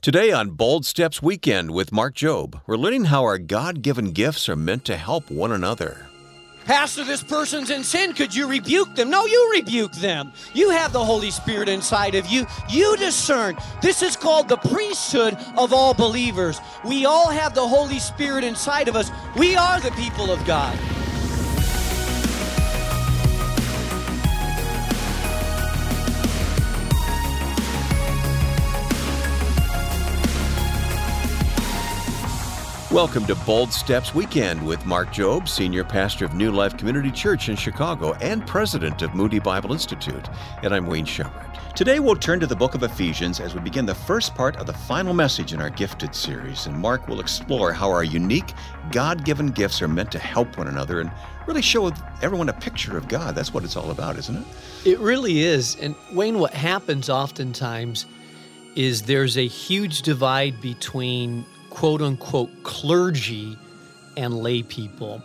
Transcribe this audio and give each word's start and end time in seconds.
Today 0.00 0.30
on 0.30 0.50
Bold 0.50 0.86
Steps 0.86 1.20
Weekend 1.20 1.72
with 1.72 1.90
Mark 1.90 2.14
Jobe, 2.14 2.60
we're 2.68 2.76
learning 2.76 3.06
how 3.06 3.24
our 3.24 3.36
God 3.36 3.82
given 3.82 4.12
gifts 4.12 4.48
are 4.48 4.54
meant 4.54 4.84
to 4.84 4.96
help 4.96 5.28
one 5.28 5.50
another. 5.50 6.06
Pastor, 6.64 7.02
this 7.02 7.24
person's 7.24 7.70
in 7.70 7.82
sin. 7.82 8.12
Could 8.12 8.32
you 8.32 8.46
rebuke 8.46 8.94
them? 8.94 9.10
No, 9.10 9.26
you 9.26 9.50
rebuke 9.56 9.92
them. 9.94 10.32
You 10.54 10.70
have 10.70 10.92
the 10.92 11.04
Holy 11.04 11.32
Spirit 11.32 11.68
inside 11.68 12.14
of 12.14 12.26
you. 12.26 12.46
You 12.68 12.96
discern. 12.96 13.56
This 13.82 14.00
is 14.00 14.16
called 14.16 14.48
the 14.48 14.58
priesthood 14.58 15.36
of 15.56 15.72
all 15.72 15.94
believers. 15.94 16.60
We 16.84 17.04
all 17.04 17.28
have 17.30 17.56
the 17.56 17.66
Holy 17.66 17.98
Spirit 17.98 18.44
inside 18.44 18.86
of 18.86 18.94
us. 18.94 19.10
We 19.36 19.56
are 19.56 19.80
the 19.80 19.90
people 19.92 20.30
of 20.30 20.44
God. 20.46 20.78
Welcome 32.98 33.26
to 33.26 33.36
Bold 33.36 33.72
Steps 33.72 34.12
Weekend 34.12 34.66
with 34.66 34.84
Mark 34.84 35.10
Jobe, 35.10 35.48
Senior 35.48 35.84
Pastor 35.84 36.24
of 36.24 36.34
New 36.34 36.50
Life 36.50 36.76
Community 36.76 37.12
Church 37.12 37.48
in 37.48 37.54
Chicago 37.54 38.14
and 38.14 38.44
President 38.44 39.02
of 39.02 39.14
Moody 39.14 39.38
Bible 39.38 39.72
Institute. 39.72 40.28
And 40.64 40.74
I'm 40.74 40.88
Wayne 40.88 41.04
Shepherd. 41.04 41.46
Today 41.76 42.00
we'll 42.00 42.16
turn 42.16 42.40
to 42.40 42.46
the 42.48 42.56
book 42.56 42.74
of 42.74 42.82
Ephesians 42.82 43.38
as 43.38 43.54
we 43.54 43.60
begin 43.60 43.86
the 43.86 43.94
first 43.94 44.34
part 44.34 44.56
of 44.56 44.66
the 44.66 44.72
final 44.72 45.14
message 45.14 45.52
in 45.52 45.60
our 45.60 45.70
Gifted 45.70 46.12
series. 46.12 46.66
And 46.66 46.76
Mark 46.76 47.06
will 47.06 47.20
explore 47.20 47.72
how 47.72 47.88
our 47.88 48.02
unique, 48.02 48.52
God 48.90 49.24
given 49.24 49.52
gifts 49.52 49.80
are 49.80 49.86
meant 49.86 50.10
to 50.10 50.18
help 50.18 50.58
one 50.58 50.66
another 50.66 51.00
and 51.00 51.12
really 51.46 51.62
show 51.62 51.92
everyone 52.20 52.48
a 52.48 52.52
picture 52.52 52.98
of 52.98 53.06
God. 53.06 53.36
That's 53.36 53.54
what 53.54 53.62
it's 53.62 53.76
all 53.76 53.92
about, 53.92 54.18
isn't 54.18 54.38
it? 54.38 54.44
It 54.84 54.98
really 54.98 55.42
is. 55.42 55.76
And 55.76 55.94
Wayne, 56.12 56.40
what 56.40 56.52
happens 56.52 57.08
oftentimes 57.08 58.06
is 58.74 59.02
there's 59.02 59.38
a 59.38 59.46
huge 59.46 60.02
divide 60.02 60.60
between 60.60 61.46
quote 61.78 62.02
unquote 62.02 62.50
clergy 62.64 63.56
and 64.16 64.36
lay 64.36 64.64
people. 64.64 65.22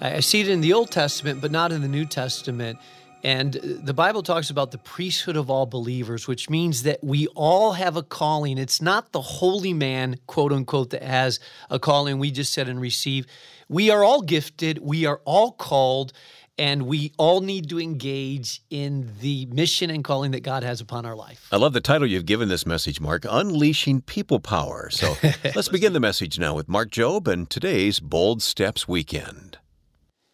I 0.00 0.20
see 0.20 0.40
it 0.40 0.46
in 0.46 0.60
the 0.60 0.72
Old 0.72 0.92
Testament, 0.92 1.40
but 1.40 1.50
not 1.50 1.72
in 1.72 1.82
the 1.82 1.88
New 1.88 2.04
Testament. 2.04 2.78
And 3.24 3.54
the 3.54 3.92
Bible 3.92 4.22
talks 4.22 4.50
about 4.50 4.70
the 4.70 4.78
priesthood 4.78 5.36
of 5.36 5.50
all 5.50 5.66
believers, 5.66 6.28
which 6.28 6.48
means 6.48 6.84
that 6.84 7.02
we 7.02 7.26
all 7.34 7.72
have 7.72 7.96
a 7.96 8.04
calling. 8.04 8.56
It's 8.56 8.80
not 8.80 9.10
the 9.10 9.20
holy 9.20 9.72
man, 9.72 10.20
quote 10.28 10.52
unquote, 10.52 10.90
that 10.90 11.02
has 11.02 11.40
a 11.70 11.80
calling 11.80 12.20
we 12.20 12.30
just 12.30 12.52
said 12.52 12.68
and 12.68 12.80
receive. 12.80 13.26
We 13.68 13.90
are 13.90 14.04
all 14.04 14.22
gifted, 14.22 14.78
we 14.78 15.06
are 15.06 15.20
all 15.24 15.50
called, 15.50 16.12
and 16.58 16.82
we 16.82 17.12
all 17.16 17.40
need 17.40 17.68
to 17.70 17.80
engage 17.80 18.62
in 18.70 19.10
the 19.20 19.46
mission 19.46 19.90
and 19.90 20.04
calling 20.04 20.32
that 20.32 20.42
God 20.42 20.62
has 20.62 20.80
upon 20.80 21.06
our 21.06 21.16
life. 21.16 21.48
I 21.50 21.56
love 21.56 21.72
the 21.72 21.80
title 21.80 22.06
you've 22.06 22.26
given 22.26 22.48
this 22.48 22.66
message, 22.66 23.00
Mark 23.00 23.24
Unleashing 23.28 24.02
People 24.02 24.40
Power. 24.40 24.90
So 24.90 25.16
let's 25.54 25.68
begin 25.68 25.92
the 25.92 26.00
message 26.00 26.38
now 26.38 26.54
with 26.54 26.68
Mark 26.68 26.90
Jobe 26.90 27.28
and 27.28 27.48
today's 27.48 28.00
Bold 28.00 28.42
Steps 28.42 28.86
Weekend. 28.86 29.58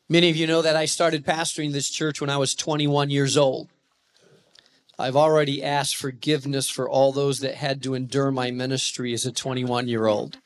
Many 0.08 0.30
of 0.30 0.36
you 0.36 0.46
know 0.46 0.62
that 0.62 0.76
I 0.76 0.84
started 0.84 1.24
pastoring 1.26 1.72
this 1.72 1.90
church 1.90 2.20
when 2.20 2.30
I 2.30 2.36
was 2.36 2.54
21 2.54 3.10
years 3.10 3.36
old. 3.36 3.68
I've 4.98 5.16
already 5.16 5.62
asked 5.62 5.96
forgiveness 5.96 6.70
for 6.70 6.88
all 6.88 7.12
those 7.12 7.40
that 7.40 7.56
had 7.56 7.82
to 7.82 7.94
endure 7.94 8.30
my 8.30 8.50
ministry 8.50 9.12
as 9.12 9.26
a 9.26 9.32
21 9.32 9.88
year 9.88 10.06
old. 10.06 10.38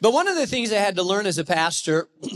But 0.00 0.12
one 0.12 0.28
of 0.28 0.36
the 0.36 0.46
things 0.46 0.72
I 0.72 0.76
had 0.76 0.96
to 0.96 1.02
learn 1.02 1.26
as 1.26 1.36
a 1.36 1.44
pastor 1.44 2.08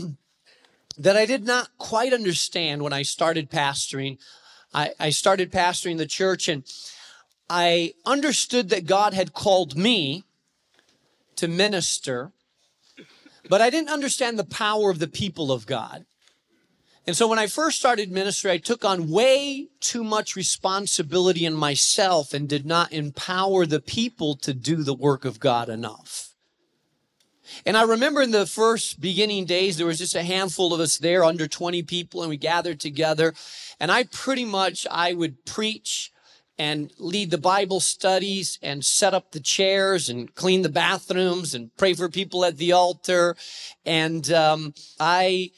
that 0.99 1.15
I 1.15 1.25
did 1.25 1.45
not 1.45 1.69
quite 1.77 2.13
understand 2.13 2.83
when 2.83 2.93
I 2.93 3.03
started 3.03 3.49
pastoring. 3.49 4.17
I, 4.73 4.91
I 4.99 5.09
started 5.09 5.51
pastoring 5.51 5.97
the 5.97 6.05
church 6.05 6.47
and 6.49 6.63
I 7.49 7.93
understood 8.05 8.69
that 8.69 8.85
God 8.85 9.13
had 9.13 9.33
called 9.33 9.75
me 9.75 10.25
to 11.37 11.47
minister, 11.47 12.31
but 13.49 13.61
I 13.61 13.69
didn't 13.69 13.89
understand 13.89 14.37
the 14.37 14.43
power 14.43 14.91
of 14.91 14.99
the 14.99 15.07
people 15.07 15.51
of 15.51 15.65
God. 15.65 16.05
And 17.07 17.15
so 17.15 17.27
when 17.27 17.39
I 17.39 17.47
first 17.47 17.79
started 17.79 18.11
ministry, 18.11 18.51
I 18.51 18.57
took 18.57 18.85
on 18.85 19.09
way 19.09 19.69
too 19.79 20.03
much 20.03 20.35
responsibility 20.35 21.45
in 21.45 21.53
myself 21.55 22.33
and 22.33 22.47
did 22.47 22.65
not 22.65 22.91
empower 22.91 23.65
the 23.65 23.79
people 23.79 24.35
to 24.35 24.53
do 24.53 24.83
the 24.83 24.93
work 24.93 25.25
of 25.25 25.39
God 25.39 25.69
enough. 25.69 26.28
And 27.65 27.77
I 27.77 27.83
remember 27.83 28.21
in 28.21 28.31
the 28.31 28.45
first 28.45 28.99
beginning 28.99 29.45
days, 29.45 29.77
there 29.77 29.87
was 29.87 29.99
just 29.99 30.15
a 30.15 30.23
handful 30.23 30.73
of 30.73 30.79
us 30.79 30.97
there, 30.97 31.23
under 31.23 31.47
20 31.47 31.83
people, 31.83 32.21
and 32.21 32.29
we 32.29 32.37
gathered 32.37 32.79
together. 32.79 33.33
And 33.79 33.91
I 33.91 34.03
pretty 34.03 34.45
much, 34.45 34.87
I 34.89 35.13
would 35.13 35.45
preach 35.45 36.11
and 36.57 36.91
lead 36.97 37.31
the 37.31 37.37
Bible 37.37 37.79
studies 37.79 38.59
and 38.61 38.83
set 38.83 39.13
up 39.13 39.31
the 39.31 39.39
chairs 39.39 40.09
and 40.09 40.35
clean 40.35 40.61
the 40.61 40.69
bathrooms 40.69 41.55
and 41.55 41.75
pray 41.77 41.93
for 41.93 42.09
people 42.09 42.43
at 42.43 42.57
the 42.57 42.73
altar. 42.73 43.35
And 43.85 44.29
um, 44.33 44.73
I 44.99 45.51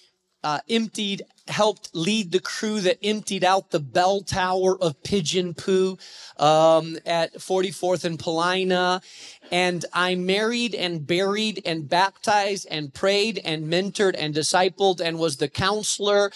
uh, 0.44 0.60
emptied, 0.70 1.24
helped 1.48 1.90
lead 1.94 2.32
the 2.32 2.40
crew 2.40 2.80
that 2.82 2.98
emptied 3.04 3.44
out 3.44 3.72
the 3.72 3.80
bell 3.80 4.22
tower 4.22 4.82
of 4.82 5.02
pigeon 5.04 5.54
poo 5.54 5.98
um, 6.38 6.98
at 7.06 7.34
44th 7.36 8.06
and 8.06 8.20
Paulina. 8.20 9.02
And 9.52 9.86
I 9.94 10.16
married 10.16 10.76
and 10.76 11.06
buried 11.06 11.62
and 11.66 11.88
baptized 11.88 12.68
and 12.72 12.94
prayed 12.94 13.40
and 13.44 13.72
mentored 13.72 14.16
and 14.18 14.34
discipled 14.34 15.02
and 15.02 15.20
was 15.20 15.38
the 15.38 15.50
counselor. 15.50 16.32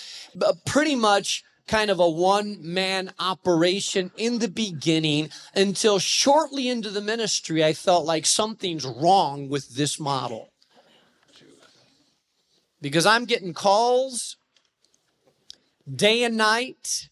Pretty 0.65 0.95
much 0.95 1.44
kind 1.67 1.89
of 1.89 1.99
a 1.99 2.09
one 2.09 2.57
man 2.61 3.11
operation 3.19 4.11
in 4.17 4.39
the 4.39 4.47
beginning 4.47 5.29
until 5.55 5.99
shortly 5.99 6.69
into 6.69 6.89
the 6.89 7.01
ministry, 7.01 7.63
I 7.63 7.73
felt 7.73 8.05
like 8.05 8.25
something's 8.25 8.85
wrong 8.85 9.49
with 9.49 9.75
this 9.75 9.99
model. 9.99 10.51
Because 12.81 13.06
I'm 13.06 13.25
getting 13.25 13.53
calls 13.53 14.38
day 15.94 16.24
and 16.24 16.38
night 16.38 17.09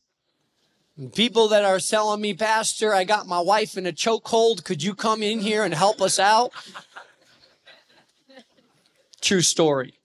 People 1.16 1.48
that 1.48 1.66
are 1.66 1.80
telling 1.80 2.22
me, 2.22 2.36
Pastor, 2.36 2.94
I 2.94 3.04
got 3.04 3.26
my 3.26 3.40
wife 3.40 3.78
in 3.78 3.88
a 3.88 3.92
chokehold. 3.92 4.64
Could 4.64 4.84
you 4.84 4.94
come 4.94 5.24
in 5.24 5.40
here 5.40 5.64
and 5.64 5.74
help 5.74 6.02
us 6.02 6.20
out? 6.20 6.52
True 9.20 9.42
story. 9.42 9.96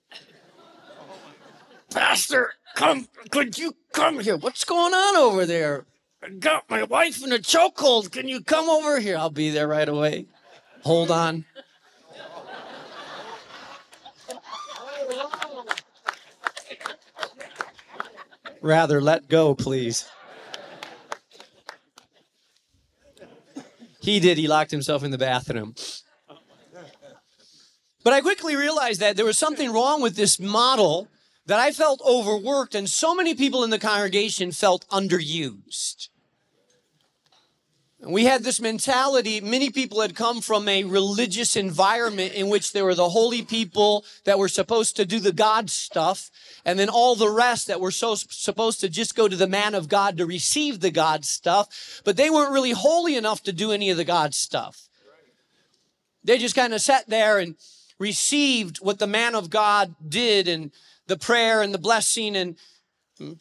Pastor, 1.91 2.53
come, 2.75 3.07
could 3.29 3.57
you 3.57 3.75
come 3.93 4.19
here? 4.19 4.35
What's 4.35 4.63
going 4.63 4.93
on 4.95 5.15
over 5.15 5.45
there? 5.45 5.85
I 6.23 6.29
got 6.29 6.67
my 6.69 6.83
wife 6.83 7.23
in 7.23 7.31
a 7.33 7.37
chokehold. 7.37 8.11
Can 8.11 8.27
you 8.27 8.41
come 8.41 8.67
over 8.67 8.99
here? 8.99 9.15
I'll 9.15 9.29
be 9.29 9.51
there 9.51 9.67
right 9.67 9.87
away. 9.87 10.25
Hold 10.83 11.11
on. 11.11 11.45
Rather, 18.61 19.01
let 19.01 19.27
go, 19.27 19.55
please. 19.55 20.09
He 24.01 24.19
did. 24.19 24.37
He 24.37 24.47
locked 24.47 24.71
himself 24.71 25.03
in 25.03 25.11
the 25.11 25.17
bathroom. 25.17 25.75
But 28.03 28.13
I 28.13 28.21
quickly 28.21 28.55
realized 28.55 28.99
that 29.01 29.17
there 29.17 29.25
was 29.25 29.37
something 29.37 29.71
wrong 29.71 30.01
with 30.01 30.15
this 30.15 30.39
model 30.39 31.09
that 31.45 31.59
I 31.59 31.71
felt 31.71 32.01
overworked, 32.07 32.75
and 32.75 32.89
so 32.89 33.13
many 33.13 33.35
people 33.35 33.63
in 33.63 33.69
the 33.69 33.79
congregation 33.79 34.51
felt 34.51 34.87
underused. 34.89 36.09
We 38.01 38.23
had 38.23 38.43
this 38.43 38.61
mentality. 38.61 39.41
Many 39.41 39.71
people 39.71 39.99
had 39.99 40.15
come 40.15 40.39
from 40.39 40.69
a 40.69 40.85
religious 40.85 41.57
environment 41.57 42.33
in 42.33 42.47
which 42.47 42.71
there 42.71 42.85
were 42.85 42.95
the 42.95 43.09
holy 43.09 43.41
people 43.41 44.05
that 44.23 44.39
were 44.39 44.47
supposed 44.47 44.95
to 44.95 45.05
do 45.05 45.19
the 45.19 45.33
God 45.33 45.69
stuff, 45.69 46.31
and 46.63 46.79
then 46.79 46.87
all 46.87 47.15
the 47.15 47.29
rest 47.29 47.67
that 47.67 47.81
were 47.81 47.91
so 47.91 48.15
supposed 48.15 48.79
to 48.79 48.89
just 48.89 49.15
go 49.15 49.27
to 49.27 49.35
the 49.35 49.47
man 49.47 49.75
of 49.75 49.89
God 49.89 50.17
to 50.17 50.25
receive 50.25 50.79
the 50.79 50.91
God 50.91 51.25
stuff, 51.25 52.01
but 52.05 52.15
they 52.15 52.29
weren't 52.29 52.53
really 52.53 52.71
holy 52.71 53.17
enough 53.17 53.43
to 53.43 53.51
do 53.51 53.73
any 53.73 53.89
of 53.89 53.97
the 53.97 54.05
God 54.05 54.33
stuff. 54.33 54.87
They 56.23 56.37
just 56.37 56.55
kind 56.55 56.73
of 56.73 56.79
sat 56.79 57.09
there 57.09 57.37
and 57.37 57.55
received 57.99 58.77
what 58.77 58.99
the 58.99 59.07
man 59.07 59.35
of 59.35 59.49
God 59.49 59.93
did 60.07 60.47
and 60.47 60.71
the 61.07 61.17
prayer 61.17 61.61
and 61.61 61.73
the 61.73 61.77
blessing 61.77 62.37
and 62.37 62.55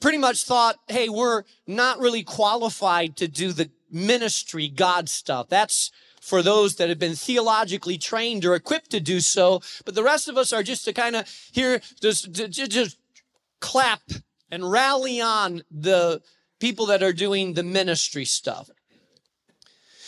pretty 0.00 0.18
much 0.18 0.42
thought, 0.42 0.76
hey, 0.88 1.08
we're 1.08 1.44
not 1.64 2.00
really 2.00 2.24
qualified 2.24 3.16
to 3.18 3.28
do 3.28 3.52
the 3.52 3.70
ministry 3.90 4.68
God 4.68 5.08
stuff. 5.08 5.48
That's 5.48 5.90
for 6.20 6.42
those 6.42 6.76
that 6.76 6.88
have 6.88 6.98
been 6.98 7.14
theologically 7.14 7.98
trained 7.98 8.44
or 8.44 8.54
equipped 8.54 8.90
to 8.90 9.00
do 9.00 9.20
so. 9.20 9.62
But 9.84 9.94
the 9.94 10.02
rest 10.02 10.28
of 10.28 10.36
us 10.36 10.52
are 10.52 10.62
just 10.62 10.84
to 10.84 10.92
kind 10.92 11.16
of 11.16 11.28
here, 11.52 11.80
just, 12.00 12.32
just, 12.32 12.70
just 12.70 12.98
clap 13.60 14.02
and 14.50 14.70
rally 14.70 15.20
on 15.20 15.62
the 15.70 16.22
people 16.58 16.86
that 16.86 17.02
are 17.02 17.12
doing 17.12 17.54
the 17.54 17.62
ministry 17.62 18.24
stuff. 18.24 18.70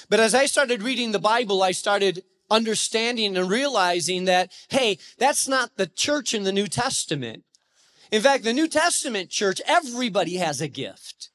But 0.08 0.20
as 0.20 0.34
I 0.34 0.46
started 0.46 0.82
reading 0.82 1.12
the 1.12 1.18
Bible, 1.18 1.62
I 1.62 1.70
started 1.70 2.24
understanding 2.50 3.36
and 3.36 3.48
realizing 3.48 4.24
that, 4.24 4.50
hey, 4.68 4.98
that's 5.18 5.46
not 5.46 5.76
the 5.76 5.86
church 5.86 6.34
in 6.34 6.42
the 6.42 6.52
New 6.52 6.66
Testament. 6.66 7.44
In 8.10 8.20
fact, 8.20 8.42
the 8.42 8.52
New 8.52 8.66
Testament 8.66 9.30
church, 9.30 9.60
everybody 9.66 10.36
has 10.36 10.60
a 10.60 10.66
gift. 10.66 11.30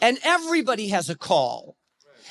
And 0.00 0.18
everybody 0.22 0.88
has 0.88 1.08
a 1.08 1.16
call. 1.16 1.76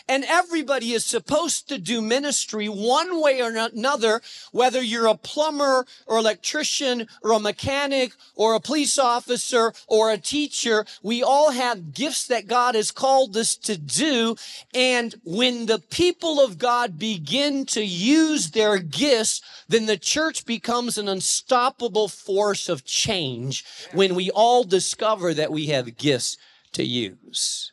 And 0.08 0.24
everybody 0.26 0.92
is 0.94 1.04
supposed 1.04 1.68
to 1.70 1.80
do 1.80 2.00
ministry 2.00 2.68
one 2.68 3.22
way 3.22 3.42
or 3.42 3.50
another, 3.50 4.22
whether 4.52 4.82
you're 4.82 5.08
a 5.08 5.18
plumber 5.18 5.86
or 6.06 6.18
electrician 6.18 7.08
or 7.24 7.32
a 7.32 7.40
mechanic 7.40 8.12
or 8.36 8.54
a 8.54 8.60
police 8.60 9.00
officer 9.00 9.74
or 9.88 10.12
a 10.12 10.20
teacher. 10.20 10.86
We 11.02 11.24
all 11.24 11.50
have 11.52 11.94
gifts 11.94 12.28
that 12.28 12.46
God 12.46 12.76
has 12.76 12.92
called 12.92 13.36
us 13.36 13.56
to 13.58 13.78
do. 13.78 14.36
And 14.76 15.16
when 15.24 15.66
the 15.66 15.80
people 15.80 16.40
of 16.40 16.60
God 16.60 17.00
begin 17.00 17.66
to 17.68 17.84
use 17.84 18.52
their 18.52 18.78
gifts, 18.78 19.42
then 19.68 19.88
the 19.88 19.98
church 19.98 20.46
becomes 20.46 21.00
an 21.00 21.08
unstoppable 21.08 22.10
force 22.10 22.70
of 22.70 22.86
change 22.86 23.66
when 23.92 24.14
we 24.14 24.30
all 24.30 24.64
discover 24.64 25.34
that 25.34 25.52
we 25.52 25.68
have 25.68 25.98
gifts 25.98 26.38
to 26.76 26.84
use. 26.84 27.72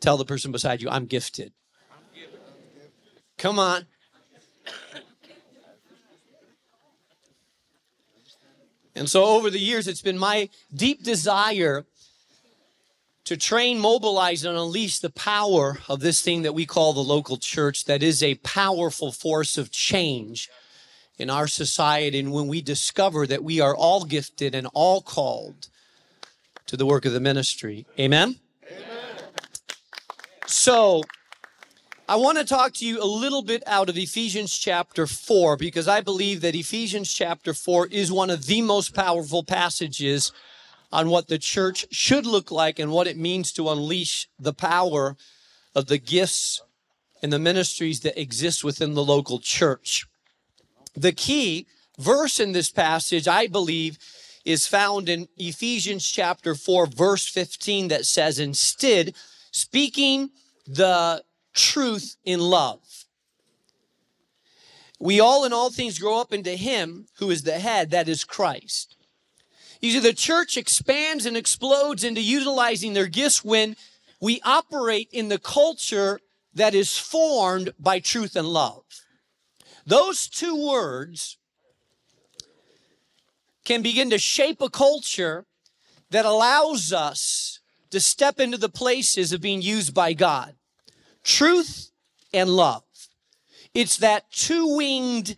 Tell 0.00 0.16
the 0.16 0.24
person 0.24 0.52
beside 0.52 0.80
you, 0.80 0.88
I'm 0.88 1.06
gifted. 1.06 1.52
Come 3.38 3.58
on. 3.58 3.86
And 8.94 9.10
so 9.10 9.24
over 9.24 9.50
the 9.50 9.58
years, 9.58 9.86
it's 9.86 10.00
been 10.00 10.18
my 10.18 10.48
deep 10.74 11.02
desire 11.02 11.84
to 13.24 13.36
train, 13.36 13.78
mobilize, 13.78 14.44
and 14.44 14.56
unleash 14.56 15.00
the 15.00 15.10
power 15.10 15.78
of 15.88 16.00
this 16.00 16.22
thing 16.22 16.42
that 16.42 16.54
we 16.54 16.64
call 16.64 16.92
the 16.92 17.00
local 17.00 17.36
church 17.36 17.84
that 17.84 18.02
is 18.02 18.22
a 18.22 18.36
powerful 18.36 19.12
force 19.12 19.58
of 19.58 19.70
change 19.70 20.48
in 21.18 21.28
our 21.28 21.46
society. 21.46 22.20
And 22.20 22.32
when 22.32 22.48
we 22.48 22.62
discover 22.62 23.26
that 23.26 23.44
we 23.44 23.60
are 23.60 23.76
all 23.76 24.04
gifted 24.04 24.54
and 24.54 24.68
all 24.72 25.02
called 25.02 25.68
to 26.66 26.76
the 26.76 26.86
work 26.86 27.04
of 27.04 27.12
the 27.12 27.20
ministry. 27.20 27.86
Amen? 27.98 28.36
So, 30.46 31.02
I 32.08 32.14
want 32.16 32.38
to 32.38 32.44
talk 32.44 32.72
to 32.74 32.86
you 32.86 33.02
a 33.02 33.04
little 33.04 33.42
bit 33.42 33.64
out 33.66 33.88
of 33.88 33.98
Ephesians 33.98 34.56
chapter 34.56 35.08
4 35.08 35.56
because 35.56 35.88
I 35.88 36.00
believe 36.00 36.40
that 36.42 36.54
Ephesians 36.54 37.12
chapter 37.12 37.52
4 37.52 37.88
is 37.88 38.12
one 38.12 38.30
of 38.30 38.46
the 38.46 38.62
most 38.62 38.94
powerful 38.94 39.42
passages 39.42 40.30
on 40.92 41.10
what 41.10 41.26
the 41.26 41.38
church 41.38 41.86
should 41.90 42.24
look 42.24 42.52
like 42.52 42.78
and 42.78 42.92
what 42.92 43.08
it 43.08 43.16
means 43.16 43.50
to 43.52 43.68
unleash 43.68 44.28
the 44.38 44.52
power 44.52 45.16
of 45.74 45.86
the 45.86 45.98
gifts 45.98 46.62
and 47.22 47.32
the 47.32 47.40
ministries 47.40 48.00
that 48.00 48.20
exist 48.20 48.62
within 48.62 48.94
the 48.94 49.04
local 49.04 49.40
church. 49.40 50.06
The 50.94 51.12
key 51.12 51.66
verse 51.98 52.38
in 52.38 52.52
this 52.52 52.70
passage, 52.70 53.26
I 53.26 53.48
believe, 53.48 53.98
is 54.46 54.68
found 54.68 55.08
in 55.08 55.26
Ephesians 55.36 56.08
chapter 56.08 56.54
4, 56.54 56.86
verse 56.86 57.28
15, 57.28 57.88
that 57.88 58.06
says, 58.06 58.38
Instead, 58.38 59.14
speaking 59.50 60.30
the 60.66 61.22
truth 61.52 62.16
in 62.24 62.38
love. 62.38 62.80
We 65.00 65.18
all 65.20 65.44
in 65.44 65.52
all 65.52 65.70
things 65.70 65.98
grow 65.98 66.20
up 66.20 66.32
into 66.32 66.52
Him 66.52 67.06
who 67.18 67.30
is 67.30 67.42
the 67.42 67.58
head, 67.58 67.90
that 67.90 68.08
is 68.08 68.24
Christ. 68.24 68.96
You 69.80 69.90
see, 69.90 69.98
the 69.98 70.14
church 70.14 70.56
expands 70.56 71.26
and 71.26 71.36
explodes 71.36 72.04
into 72.04 72.22
utilizing 72.22 72.92
their 72.94 73.08
gifts 73.08 73.44
when 73.44 73.76
we 74.20 74.40
operate 74.44 75.08
in 75.12 75.28
the 75.28 75.38
culture 75.38 76.20
that 76.54 76.74
is 76.74 76.96
formed 76.96 77.74
by 77.78 77.98
truth 77.98 78.36
and 78.36 78.48
love. 78.48 78.84
Those 79.84 80.28
two 80.28 80.56
words 80.56 81.36
can 83.66 83.82
begin 83.82 84.08
to 84.10 84.18
shape 84.18 84.62
a 84.62 84.70
culture 84.70 85.44
that 86.10 86.24
allows 86.24 86.92
us 86.92 87.60
to 87.90 88.00
step 88.00 88.40
into 88.40 88.56
the 88.56 88.68
places 88.68 89.32
of 89.32 89.40
being 89.40 89.60
used 89.60 89.92
by 89.92 90.12
God. 90.12 90.54
Truth 91.22 91.90
and 92.32 92.48
love. 92.48 92.84
It's 93.74 93.98
that 93.98 94.30
two 94.30 94.76
winged 94.76 95.36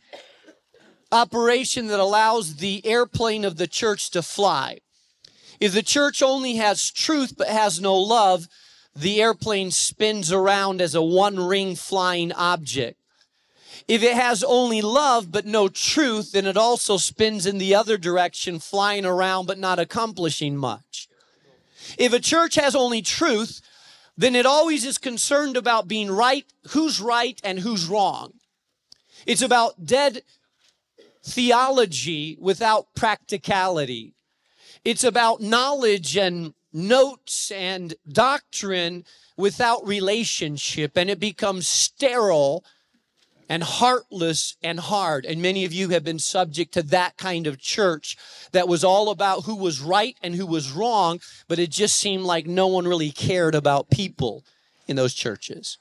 operation 1.10 1.86
that 1.88 1.98
allows 1.98 2.56
the 2.56 2.86
airplane 2.86 3.44
of 3.44 3.56
the 3.56 3.66
church 3.66 4.10
to 4.10 4.22
fly. 4.22 4.78
If 5.58 5.72
the 5.72 5.82
church 5.82 6.22
only 6.22 6.56
has 6.56 6.90
truth 6.90 7.34
but 7.36 7.48
has 7.48 7.80
no 7.80 7.96
love, 7.96 8.46
the 8.94 9.22
airplane 9.22 9.70
spins 9.70 10.30
around 10.30 10.80
as 10.80 10.94
a 10.94 11.02
one 11.02 11.40
ring 11.40 11.75
flying 11.75 12.30
object. 12.32 13.00
If 13.88 14.02
it 14.02 14.14
has 14.14 14.44
only 14.44 14.82
love 14.82 15.32
but 15.32 15.46
no 15.46 15.69
truth, 15.69 16.32
then 16.32 16.46
it 16.46 16.58
also 16.58 16.99
spins 16.99 17.46
in 17.46 17.56
the 17.56 17.75
other 17.75 17.96
direction, 17.96 18.58
flying 18.58 19.06
around 19.06 19.46
but 19.46 19.58
not 19.58 19.79
accomplishing 19.79 20.56
much. 20.56 21.08
If 21.96 22.12
a 22.12 22.20
church 22.20 22.56
has 22.56 22.76
only 22.76 23.00
truth, 23.00 23.62
then 24.17 24.37
it 24.37 24.44
always 24.44 24.85
is 24.85 24.99
concerned 24.99 25.56
about 25.56 25.88
being 25.88 26.11
right, 26.11 26.44
who's 26.70 27.00
right 27.00 27.40
and 27.43 27.61
who's 27.61 27.87
wrong. 27.87 28.35
It's 29.26 29.43
about 29.43 29.87
dead 29.87 30.23
theology 31.25 32.37
without 32.38 32.94
practicality. 32.94 34.12
It's 34.85 35.05
about 35.05 35.40
knowledge 35.40 36.17
and 36.17 36.52
notes 36.73 37.50
and 37.50 37.94
doctrine 38.11 39.05
without 39.37 39.87
relationship, 39.87 40.96
and 40.96 41.08
it 41.08 41.20
becomes 41.20 41.67
sterile 41.67 42.64
and 43.49 43.62
heartless 43.62 44.56
and 44.62 44.79
hard. 44.79 45.25
And 45.25 45.41
many 45.41 45.65
of 45.65 45.73
you 45.73 45.89
have 45.91 46.05
been 46.05 46.19
subject 46.19 46.73
to 46.75 46.83
that 46.85 47.17
kind 47.17 47.47
of 47.47 47.59
church 47.59 48.17
that 48.53 48.69
was 48.69 48.85
all 48.85 49.11
about 49.11 49.45
who 49.45 49.56
was 49.56 49.81
right 49.81 50.17
and 50.23 50.35
who 50.35 50.47
was 50.47 50.71
wrong, 50.71 51.21
but 51.49 51.59
it 51.59 51.71
just 51.71 51.97
seemed 51.97 52.25
like 52.25 52.47
no 52.47 52.67
one 52.67 52.87
really 52.87 53.11
cared 53.11 53.55
about 53.55 53.91
people 53.91 54.45
in 54.87 54.97
those 54.97 55.15
churches. 55.15 55.79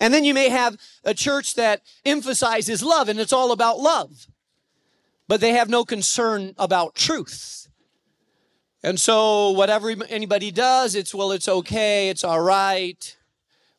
And 0.00 0.12
then 0.12 0.24
you 0.24 0.34
may 0.34 0.48
have 0.48 0.76
a 1.04 1.14
church 1.14 1.54
that 1.54 1.82
emphasizes 2.04 2.82
love 2.82 3.08
and 3.08 3.18
it's 3.18 3.32
all 3.32 3.52
about 3.52 3.78
love, 3.78 4.26
but 5.28 5.40
they 5.40 5.52
have 5.52 5.68
no 5.68 5.84
concern 5.84 6.54
about 6.58 6.94
truth. 6.94 7.68
And 8.82 9.00
so, 9.00 9.50
whatever 9.50 9.94
anybody 10.08 10.50
does, 10.50 10.94
it's 10.94 11.14
well, 11.14 11.32
it's 11.32 11.48
okay, 11.48 12.08
it's 12.08 12.22
all 12.22 12.40
right. 12.40 13.16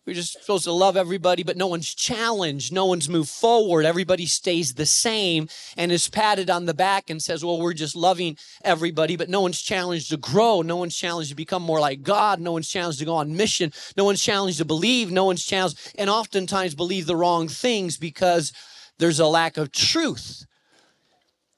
We're 0.07 0.13
just 0.13 0.39
supposed 0.39 0.63
to 0.63 0.71
love 0.71 0.95
everybody, 0.95 1.43
but 1.43 1.57
no 1.57 1.67
one's 1.67 1.93
challenged. 1.93 2.71
No 2.71 2.85
one's 2.85 3.09
moved 3.09 3.29
forward. 3.29 3.85
Everybody 3.85 4.25
stays 4.25 4.73
the 4.73 4.85
same 4.85 5.49
and 5.75 5.91
is 5.91 6.07
patted 6.07 6.49
on 6.49 6.65
the 6.65 6.73
back 6.73 7.09
and 7.09 7.21
says, 7.21 7.43
Well, 7.43 7.59
we're 7.59 7.73
just 7.73 7.93
loving 7.93 8.37
everybody, 8.63 9.17
but 9.17 9.27
no 9.27 9.41
one's 9.41 9.61
challenged 9.61 10.09
to 10.11 10.17
grow. 10.17 10.61
No 10.61 10.77
one's 10.77 10.95
challenged 10.95 11.31
to 11.31 11.35
become 11.35 11.61
more 11.61 11.81
like 11.81 12.03
God. 12.03 12.39
No 12.39 12.53
one's 12.53 12.69
challenged 12.69 12.99
to 12.99 13.05
go 13.05 13.15
on 13.15 13.35
mission. 13.35 13.73
No 13.97 14.05
one's 14.05 14.23
challenged 14.23 14.59
to 14.59 14.65
believe. 14.65 15.11
No 15.11 15.25
one's 15.25 15.45
challenged, 15.45 15.93
and 15.97 16.09
oftentimes 16.09 16.73
believe 16.73 17.05
the 17.05 17.17
wrong 17.17 17.49
things 17.49 17.97
because 17.97 18.53
there's 18.99 19.19
a 19.19 19.27
lack 19.27 19.57
of 19.57 19.73
truth, 19.73 20.45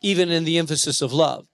even 0.02 0.32
in 0.32 0.44
the 0.44 0.58
emphasis 0.58 1.04
of 1.04 1.14
love. 1.14 1.49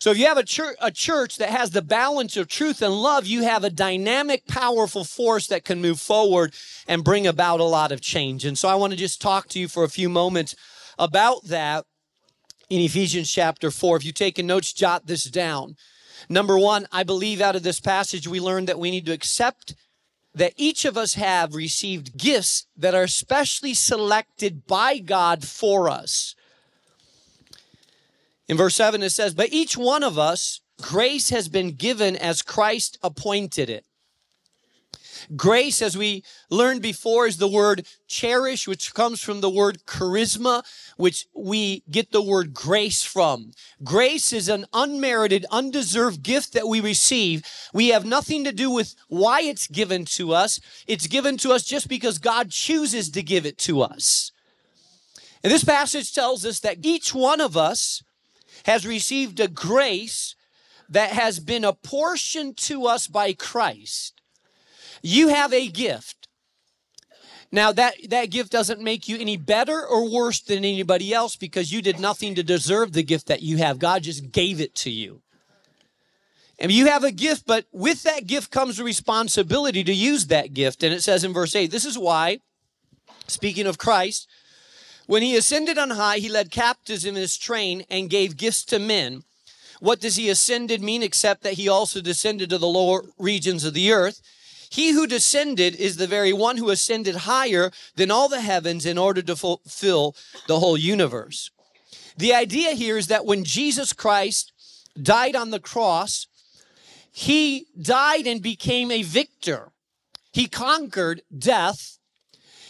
So 0.00 0.10
if 0.10 0.18
you 0.18 0.26
have 0.26 0.38
a 0.38 0.44
church, 0.44 0.76
a 0.80 0.90
church 0.90 1.36
that 1.38 1.50
has 1.50 1.70
the 1.70 1.82
balance 1.82 2.36
of 2.36 2.48
truth 2.48 2.82
and 2.82 2.94
love, 2.94 3.26
you 3.26 3.42
have 3.42 3.64
a 3.64 3.70
dynamic, 3.70 4.46
powerful 4.46 5.04
force 5.04 5.46
that 5.48 5.64
can 5.64 5.80
move 5.80 6.00
forward 6.00 6.54
and 6.86 7.04
bring 7.04 7.26
about 7.26 7.60
a 7.60 7.64
lot 7.64 7.92
of 7.92 8.00
change. 8.00 8.44
And 8.44 8.58
so 8.58 8.68
I 8.68 8.76
want 8.76 8.92
to 8.92 8.98
just 8.98 9.20
talk 9.20 9.48
to 9.48 9.58
you 9.58 9.68
for 9.68 9.84
a 9.84 9.88
few 9.88 10.08
moments 10.08 10.54
about 10.98 11.44
that 11.44 11.84
in 12.70 12.80
Ephesians 12.80 13.30
chapter 13.30 13.70
4. 13.70 13.96
If 13.96 14.04
you 14.04 14.12
take 14.12 14.38
a 14.38 14.42
notes, 14.42 14.72
jot 14.72 15.06
this 15.06 15.24
down. 15.24 15.76
Number 16.28 16.58
one, 16.58 16.86
I 16.92 17.02
believe 17.02 17.40
out 17.40 17.56
of 17.56 17.62
this 17.62 17.80
passage, 17.80 18.28
we 18.28 18.40
learned 18.40 18.68
that 18.68 18.78
we 18.78 18.90
need 18.90 19.06
to 19.06 19.12
accept 19.12 19.74
that 20.34 20.52
each 20.56 20.84
of 20.84 20.96
us 20.96 21.14
have 21.14 21.54
received 21.54 22.16
gifts 22.16 22.66
that 22.76 22.94
are 22.94 23.06
specially 23.06 23.74
selected 23.74 24.66
by 24.66 24.98
God 24.98 25.44
for 25.44 25.88
us. 25.88 26.34
In 28.48 28.56
verse 28.56 28.74
7, 28.76 29.02
it 29.02 29.10
says, 29.10 29.34
But 29.34 29.52
each 29.52 29.76
one 29.76 30.02
of 30.02 30.18
us, 30.18 30.60
grace 30.80 31.30
has 31.30 31.48
been 31.48 31.72
given 31.72 32.16
as 32.16 32.42
Christ 32.42 32.98
appointed 33.02 33.68
it. 33.68 33.84
Grace, 35.36 35.82
as 35.82 35.96
we 35.96 36.22
learned 36.48 36.80
before, 36.80 37.26
is 37.26 37.36
the 37.36 37.48
word 37.48 37.86
charis, 38.06 38.66
which 38.66 38.94
comes 38.94 39.20
from 39.20 39.40
the 39.40 39.50
word 39.50 39.84
charisma, 39.86 40.64
which 40.96 41.26
we 41.34 41.82
get 41.90 42.12
the 42.12 42.22
word 42.22 42.54
grace 42.54 43.02
from. 43.02 43.52
Grace 43.82 44.32
is 44.32 44.48
an 44.48 44.64
unmerited, 44.72 45.44
undeserved 45.50 46.22
gift 46.22 46.52
that 46.52 46.68
we 46.68 46.80
receive. 46.80 47.44
We 47.74 47.88
have 47.88 48.04
nothing 48.04 48.44
to 48.44 48.52
do 48.52 48.70
with 48.70 48.94
why 49.08 49.42
it's 49.42 49.66
given 49.66 50.04
to 50.06 50.32
us. 50.32 50.60
It's 50.86 51.06
given 51.06 51.36
to 51.38 51.52
us 51.52 51.64
just 51.64 51.88
because 51.88 52.18
God 52.18 52.50
chooses 52.50 53.10
to 53.10 53.22
give 53.22 53.44
it 53.44 53.58
to 53.58 53.82
us. 53.82 54.32
And 55.42 55.52
this 55.52 55.64
passage 55.64 56.14
tells 56.14 56.44
us 56.44 56.60
that 56.60 56.78
each 56.82 57.14
one 57.14 57.40
of 57.40 57.56
us 57.56 58.02
has 58.68 58.86
received 58.86 59.40
a 59.40 59.48
grace 59.48 60.36
that 60.90 61.12
has 61.12 61.40
been 61.40 61.64
apportioned 61.64 62.54
to 62.58 62.84
us 62.84 63.06
by 63.08 63.32
Christ. 63.32 64.20
You 65.00 65.28
have 65.28 65.54
a 65.54 65.68
gift. 65.68 66.28
Now 67.50 67.72
that, 67.72 67.94
that 68.10 68.26
gift 68.26 68.52
doesn't 68.52 68.82
make 68.82 69.08
you 69.08 69.16
any 69.18 69.38
better 69.38 69.86
or 69.86 70.12
worse 70.12 70.42
than 70.42 70.58
anybody 70.58 71.14
else 71.14 71.34
because 71.34 71.72
you 71.72 71.80
did 71.80 71.98
nothing 71.98 72.34
to 72.34 72.42
deserve 72.42 72.92
the 72.92 73.02
gift 73.02 73.26
that 73.28 73.40
you 73.40 73.56
have. 73.56 73.78
God 73.78 74.02
just 74.02 74.32
gave 74.32 74.60
it 74.60 74.74
to 74.76 74.90
you. 74.90 75.22
And 76.58 76.70
you 76.70 76.88
have 76.88 77.04
a 77.04 77.10
gift, 77.10 77.46
but 77.46 77.64
with 77.72 78.02
that 78.02 78.26
gift 78.26 78.50
comes 78.50 78.78
a 78.78 78.84
responsibility 78.84 79.82
to 79.82 79.94
use 79.94 80.26
that 80.26 80.52
gift. 80.52 80.82
And 80.82 80.92
it 80.92 81.02
says 81.02 81.24
in 81.24 81.32
verse 81.32 81.56
8, 81.56 81.70
this 81.70 81.86
is 81.86 81.96
why, 81.96 82.40
speaking 83.28 83.66
of 83.66 83.78
Christ, 83.78 84.28
when 85.08 85.22
he 85.22 85.38
ascended 85.38 85.78
on 85.78 85.88
high, 85.88 86.18
he 86.18 86.28
led 86.28 86.50
captives 86.50 87.06
in 87.06 87.14
his 87.14 87.38
train 87.38 87.82
and 87.88 88.10
gave 88.10 88.36
gifts 88.36 88.62
to 88.66 88.78
men. 88.78 89.22
What 89.80 90.02
does 90.02 90.16
he 90.16 90.28
ascended 90.28 90.82
mean 90.82 91.02
except 91.02 91.42
that 91.44 91.54
he 91.54 91.66
also 91.66 92.02
descended 92.02 92.50
to 92.50 92.58
the 92.58 92.68
lower 92.68 93.04
regions 93.18 93.64
of 93.64 93.72
the 93.72 93.90
earth? 93.90 94.20
He 94.68 94.90
who 94.90 95.06
descended 95.06 95.74
is 95.76 95.96
the 95.96 96.06
very 96.06 96.34
one 96.34 96.58
who 96.58 96.68
ascended 96.68 97.16
higher 97.16 97.70
than 97.96 98.10
all 98.10 98.28
the 98.28 98.42
heavens 98.42 98.84
in 98.84 98.98
order 98.98 99.22
to 99.22 99.34
fulfill 99.34 100.14
the 100.46 100.60
whole 100.60 100.76
universe. 100.76 101.50
The 102.18 102.34
idea 102.34 102.72
here 102.72 102.98
is 102.98 103.06
that 103.06 103.24
when 103.24 103.44
Jesus 103.44 103.94
Christ 103.94 104.52
died 105.00 105.34
on 105.34 105.48
the 105.52 105.58
cross, 105.58 106.26
he 107.10 107.64
died 107.80 108.26
and 108.26 108.42
became 108.42 108.90
a 108.90 109.02
victor. 109.02 109.72
He 110.32 110.48
conquered 110.48 111.22
death. 111.34 111.96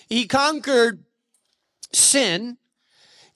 He 0.08 0.28
conquered 0.28 1.02
sin. 1.92 2.58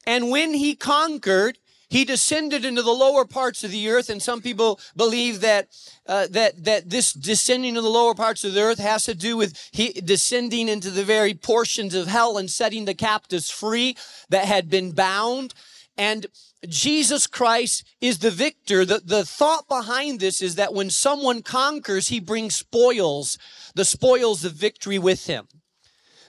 And 0.07 0.31
when 0.31 0.55
he 0.55 0.75
conquered, 0.75 1.59
he 1.93 2.07
descended 2.07 2.65
into 2.65 2.81
the 2.81 2.91
lower 2.91 3.27
parts 3.27 3.65
of 3.65 3.71
the 3.71 3.91
earth, 3.91 4.09
and 4.09 4.23
some 4.23 4.41
people 4.41 4.81
believe 4.97 5.43
that 5.43 5.69
uh, 6.07 6.27
that 6.31 6.65
that 6.65 6.89
this 6.89 7.13
descending 7.13 7.75
to 7.75 7.83
the 7.83 7.89
lower 7.91 8.15
parts 8.15 8.45
of 8.45 8.55
the 8.55 8.63
earth 8.63 8.79
has 8.79 9.05
to 9.05 9.15
do 9.15 9.37
with 9.37 9.69
he 9.73 9.93
descending 9.93 10.71
into 10.71 10.91
the 10.91 11.05
very 11.05 11.35
portions 11.35 11.95
of 11.95 12.07
hell 12.07 12.39
and 12.39 12.51
setting 12.51 12.87
the 12.87 12.95
captives 12.95 13.51
free 13.51 13.95
that 14.31 14.47
had 14.47 14.71
been 14.71 14.93
bound. 14.93 15.53
And 15.99 16.29
Jesus 16.67 17.27
Christ 17.27 17.85
is 18.01 18.21
the 18.21 18.31
victor. 18.31 18.87
The, 18.87 19.03
the 19.05 19.27
thought 19.27 19.69
behind 19.69 20.19
this 20.19 20.41
is 20.41 20.55
that 20.55 20.73
when 20.73 20.89
someone 20.89 21.43
conquers, 21.43 22.09
he 22.09 22.21
brings 22.21 22.55
spoils, 22.55 23.37
the 23.75 23.85
spoils 23.85 24.47
of 24.47 24.53
victory 24.53 24.99
with 24.99 25.27
him. 25.27 25.47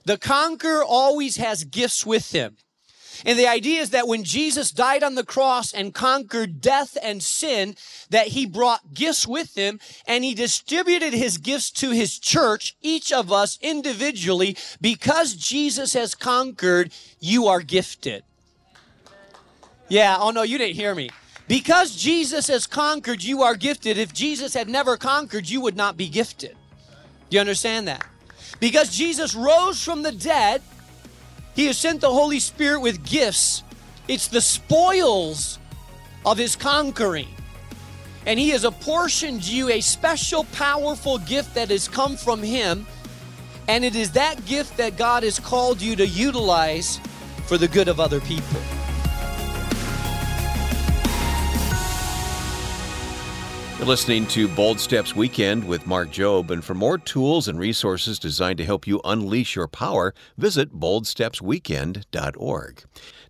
The 0.05 0.17
conqueror 0.17 0.83
always 0.83 1.37
has 1.37 1.63
gifts 1.63 2.05
with 2.05 2.31
him. 2.31 2.57
And 3.25 3.39
the 3.39 3.47
idea 3.47 3.81
is 3.81 3.91
that 3.91 4.07
when 4.07 4.23
Jesus 4.23 4.71
died 4.71 5.03
on 5.03 5.15
the 5.15 5.23
cross 5.23 5.73
and 5.73 5.93
conquered 5.93 6.59
death 6.59 6.97
and 7.01 7.23
sin, 7.23 7.75
that 8.09 8.27
he 8.27 8.45
brought 8.45 8.93
gifts 8.93 9.27
with 9.27 9.55
him 9.55 9.79
and 10.05 10.23
he 10.23 10.33
distributed 10.33 11.13
his 11.13 11.37
gifts 11.37 11.71
to 11.71 11.91
his 11.91 12.19
church, 12.19 12.75
each 12.81 13.13
of 13.13 13.31
us 13.31 13.57
individually, 13.61 14.57
because 14.81 15.35
Jesus 15.35 15.93
has 15.93 16.15
conquered, 16.15 16.91
you 17.19 17.47
are 17.47 17.61
gifted. 17.61 18.23
Yeah, 19.87 20.17
oh 20.19 20.31
no, 20.31 20.41
you 20.41 20.57
didn't 20.57 20.75
hear 20.75 20.95
me. 20.95 21.09
Because 21.47 21.95
Jesus 21.95 22.47
has 22.47 22.65
conquered, 22.65 23.23
you 23.23 23.43
are 23.43 23.55
gifted. 23.55 23.97
If 23.97 24.13
Jesus 24.13 24.53
had 24.53 24.69
never 24.69 24.97
conquered, 24.97 25.49
you 25.49 25.61
would 25.61 25.75
not 25.75 25.97
be 25.97 26.09
gifted. 26.09 26.55
Do 27.29 27.35
you 27.35 27.41
understand 27.41 27.87
that? 27.87 28.05
Because 28.59 28.95
Jesus 28.95 29.35
rose 29.35 29.83
from 29.83 30.03
the 30.03 30.11
dead, 30.11 30.61
he 31.55 31.67
has 31.67 31.77
sent 31.77 32.01
the 32.01 32.09
Holy 32.09 32.39
Spirit 32.39 32.81
with 32.81 33.03
gifts. 33.05 33.63
It's 34.07 34.27
the 34.27 34.41
spoils 34.41 35.59
of 36.25 36.37
his 36.37 36.55
conquering. 36.55 37.27
And 38.25 38.39
he 38.39 38.49
has 38.49 38.63
apportioned 38.63 39.45
you 39.45 39.69
a 39.69 39.81
special, 39.81 40.45
powerful 40.45 41.17
gift 41.19 41.55
that 41.55 41.69
has 41.69 41.87
come 41.87 42.15
from 42.15 42.41
him. 42.41 42.85
And 43.67 43.83
it 43.83 43.95
is 43.95 44.11
that 44.11 44.45
gift 44.45 44.77
that 44.77 44.97
God 44.97 45.23
has 45.23 45.39
called 45.39 45.81
you 45.81 45.95
to 45.97 46.07
utilize 46.07 46.99
for 47.45 47.57
the 47.57 47.67
good 47.67 47.87
of 47.87 47.99
other 47.99 48.21
people. 48.21 48.59
You're 53.83 53.89
listening 53.89 54.27
to 54.27 54.47
Bold 54.47 54.79
Steps 54.79 55.13
Weekend 55.13 55.67
with 55.67 55.85
Mark 55.85 56.09
Jobe, 56.09 56.51
and 56.51 56.63
for 56.63 56.73
more 56.73 56.97
tools 56.97 57.49
and 57.49 57.59
resources 57.59 58.17
designed 58.17 58.59
to 58.59 58.65
help 58.65 58.87
you 58.87 59.01
unleash 59.03 59.57
your 59.57 59.67
power, 59.67 60.13
visit 60.37 60.79
boldstepsweekend.org. 60.79 62.83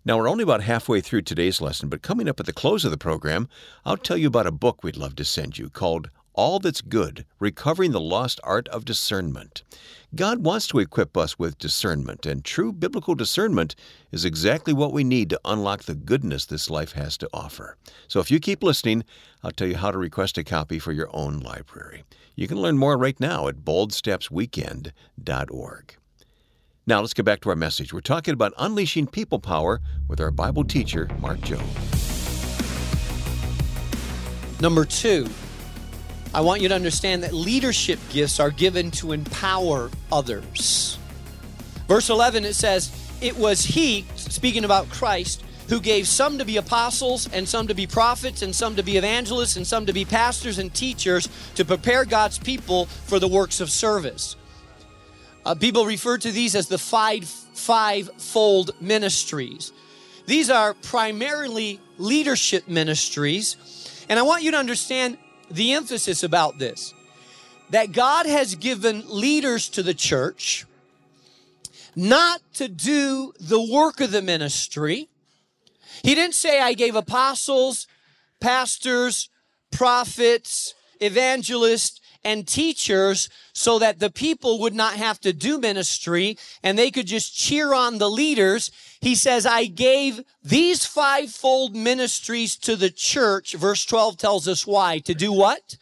Now, 0.06 0.16
we're 0.16 0.30
only 0.30 0.44
about 0.44 0.62
halfway 0.62 1.02
through 1.02 1.24
today's 1.24 1.60
lesson, 1.60 1.90
but 1.90 2.04
coming 2.04 2.30
up 2.30 2.40
at 2.40 2.46
the 2.46 2.54
close 2.54 2.86
of 2.86 2.92
the 2.92 3.00
program, 3.00 3.50
I'll 3.84 3.98
tell 3.98 4.16
you 4.16 4.28
about 4.28 4.46
a 4.46 4.52
book 4.52 4.84
we'd 4.84 4.96
love 4.96 5.16
to 5.16 5.26
send 5.26 5.58
you 5.58 5.72
called 5.72 6.12
All 6.36 6.60
That's 6.60 6.82
Good 6.82 7.26
Recovering 7.40 7.92
the 7.92 8.00
Lost 8.00 8.40
Art 8.44 8.68
of 8.70 8.86
Discernment. 8.86 9.64
God 10.16 10.44
wants 10.44 10.68
to 10.68 10.80
equip 10.80 11.16
us 11.16 11.38
with 11.38 11.58
discernment, 11.58 12.26
and 12.26 12.44
true 12.44 12.72
biblical 12.72 13.16
discernment 13.16 13.76
is 14.12 14.26
exactly 14.26 14.74
what 14.74 14.94
we 14.94 15.04
need 15.04 15.30
to 15.30 15.40
unlock 15.46 15.84
the 15.84 15.96
goodness 15.96 16.46
this 16.46 16.70
life 16.70 16.94
has 16.94 17.18
to 17.18 17.30
offer. 17.34 17.78
So 18.08 18.20
if 18.20 18.32
you 18.32 18.40
keep 18.40 18.64
listening, 18.64 19.04
I'll 19.44 19.52
tell 19.52 19.68
you 19.68 19.78
how 19.78 19.92
to 19.92 19.98
request 19.98 20.38
a 20.38 20.44
copy 20.44 20.80
for 20.80 20.92
your 20.92 21.10
own 21.14 21.40
library. 21.40 22.04
You 22.36 22.48
can 22.48 22.60
learn 22.60 22.78
more 22.78 22.98
right 22.98 23.20
now 23.20 23.48
at 23.48 23.58
boldstepsweekend.org. 23.58 25.96
Now 26.86 27.00
let's 27.00 27.14
get 27.14 27.26
back 27.26 27.42
to 27.42 27.50
our 27.50 27.56
message. 27.56 27.94
We're 27.94 28.02
talking 28.02 28.34
about 28.34 28.54
unleashing 28.58 29.08
people 29.08 29.40
power 29.40 29.80
with 30.08 30.20
our 30.20 30.32
Bible 30.32 30.64
teacher, 30.64 31.10
Mark 31.20 31.40
Jobe. 31.40 31.64
Number 34.62 34.86
two, 34.86 35.28
I 36.34 36.42
want 36.42 36.62
you 36.62 36.70
to 36.70 36.76
understand 36.76 37.24
that 37.24 37.34
leadership 37.34 38.00
gifts 38.10 38.40
are 38.40 38.50
given 38.50 38.90
to 38.92 39.12
empower 39.12 39.92
others. 40.12 40.98
Verse 41.88 42.10
11, 42.10 42.44
it 42.44 42.56
says, 42.56 42.92
It 43.22 43.38
was 43.38 43.64
He, 43.64 44.06
speaking 44.16 44.66
about 44.66 44.90
Christ, 44.90 45.44
who 45.70 45.80
gave 45.80 46.08
some 46.08 46.40
to 46.40 46.46
be 46.46 46.58
apostles, 46.58 47.30
and 47.32 47.48
some 47.48 47.68
to 47.68 47.76
be 47.76 47.86
prophets, 47.86 48.42
and 48.42 48.56
some 48.56 48.76
to 48.76 48.84
be 48.84 48.98
evangelists, 48.98 49.58
and 49.58 49.66
some 49.66 49.86
to 49.86 49.94
be 49.94 50.06
pastors 50.06 50.58
and 50.58 50.74
teachers 50.74 51.30
to 51.56 51.64
prepare 51.64 52.04
God's 52.04 52.40
people 52.40 52.86
for 52.86 53.20
the 53.20 53.28
works 53.28 53.62
of 53.62 53.70
service. 53.70 54.36
Uh, 55.46 55.56
people 55.56 55.86
refer 55.86 56.18
to 56.18 56.32
these 56.32 56.56
as 56.56 56.68
the 56.68 56.78
five 56.78 57.26
five-fold 57.26 58.72
ministries. 58.82 59.72
These 60.26 60.50
are 60.50 60.74
primarily 60.74 61.80
leadership 61.98 62.68
ministries, 62.68 64.06
and 64.10 64.18
I 64.18 64.24
want 64.24 64.44
you 64.44 64.52
to 64.52 64.58
understand 64.58 65.18
the 65.50 65.74
emphasis 65.74 66.24
about 66.24 66.60
this 66.60 66.94
that 67.70 67.92
God 67.92 68.26
has 68.28 68.56
given 68.56 69.04
leaders 69.08 69.68
to 69.70 69.82
the 69.82 69.94
church 69.94 70.66
not 71.96 72.42
to 72.54 72.68
do 72.68 73.34
the 73.40 73.62
work 73.62 74.02
of 74.02 74.12
the 74.12 74.22
ministry. 74.22 75.10
He 76.04 76.16
didn't 76.16 76.36
say, 76.36 76.60
I 76.60 76.74
gave 76.74 76.96
apostles, 76.96 77.88
pastors, 78.40 79.30
prophets, 79.72 80.74
evangelists, 81.00 82.00
and 82.24 82.48
teachers 82.48 83.30
so 83.52 83.80
that 83.80 84.00
the 84.00 84.10
people 84.10 84.60
would 84.62 84.74
not 84.74 84.96
have 84.96 85.20
to 85.22 85.34
do 85.34 85.60
ministry 85.60 86.38
and 86.64 86.78
they 86.78 86.90
could 86.90 87.08
just 87.08 87.36
cheer 87.36 87.74
on 87.74 87.98
the 87.98 88.10
leaders. 88.10 88.72
He 89.04 89.16
says, 89.16 89.46
I 89.46 89.66
gave 89.66 90.22
these 90.42 90.86
fivefold 90.86 91.76
ministries 91.76 92.56
to 92.60 92.78
the 92.78 92.90
church. 92.90 93.54
Verse 93.54 93.84
12 93.84 94.16
tells 94.16 94.48
us 94.48 94.66
why. 94.66 95.00
To 95.00 95.14
do 95.14 95.34
what? 95.34 95.76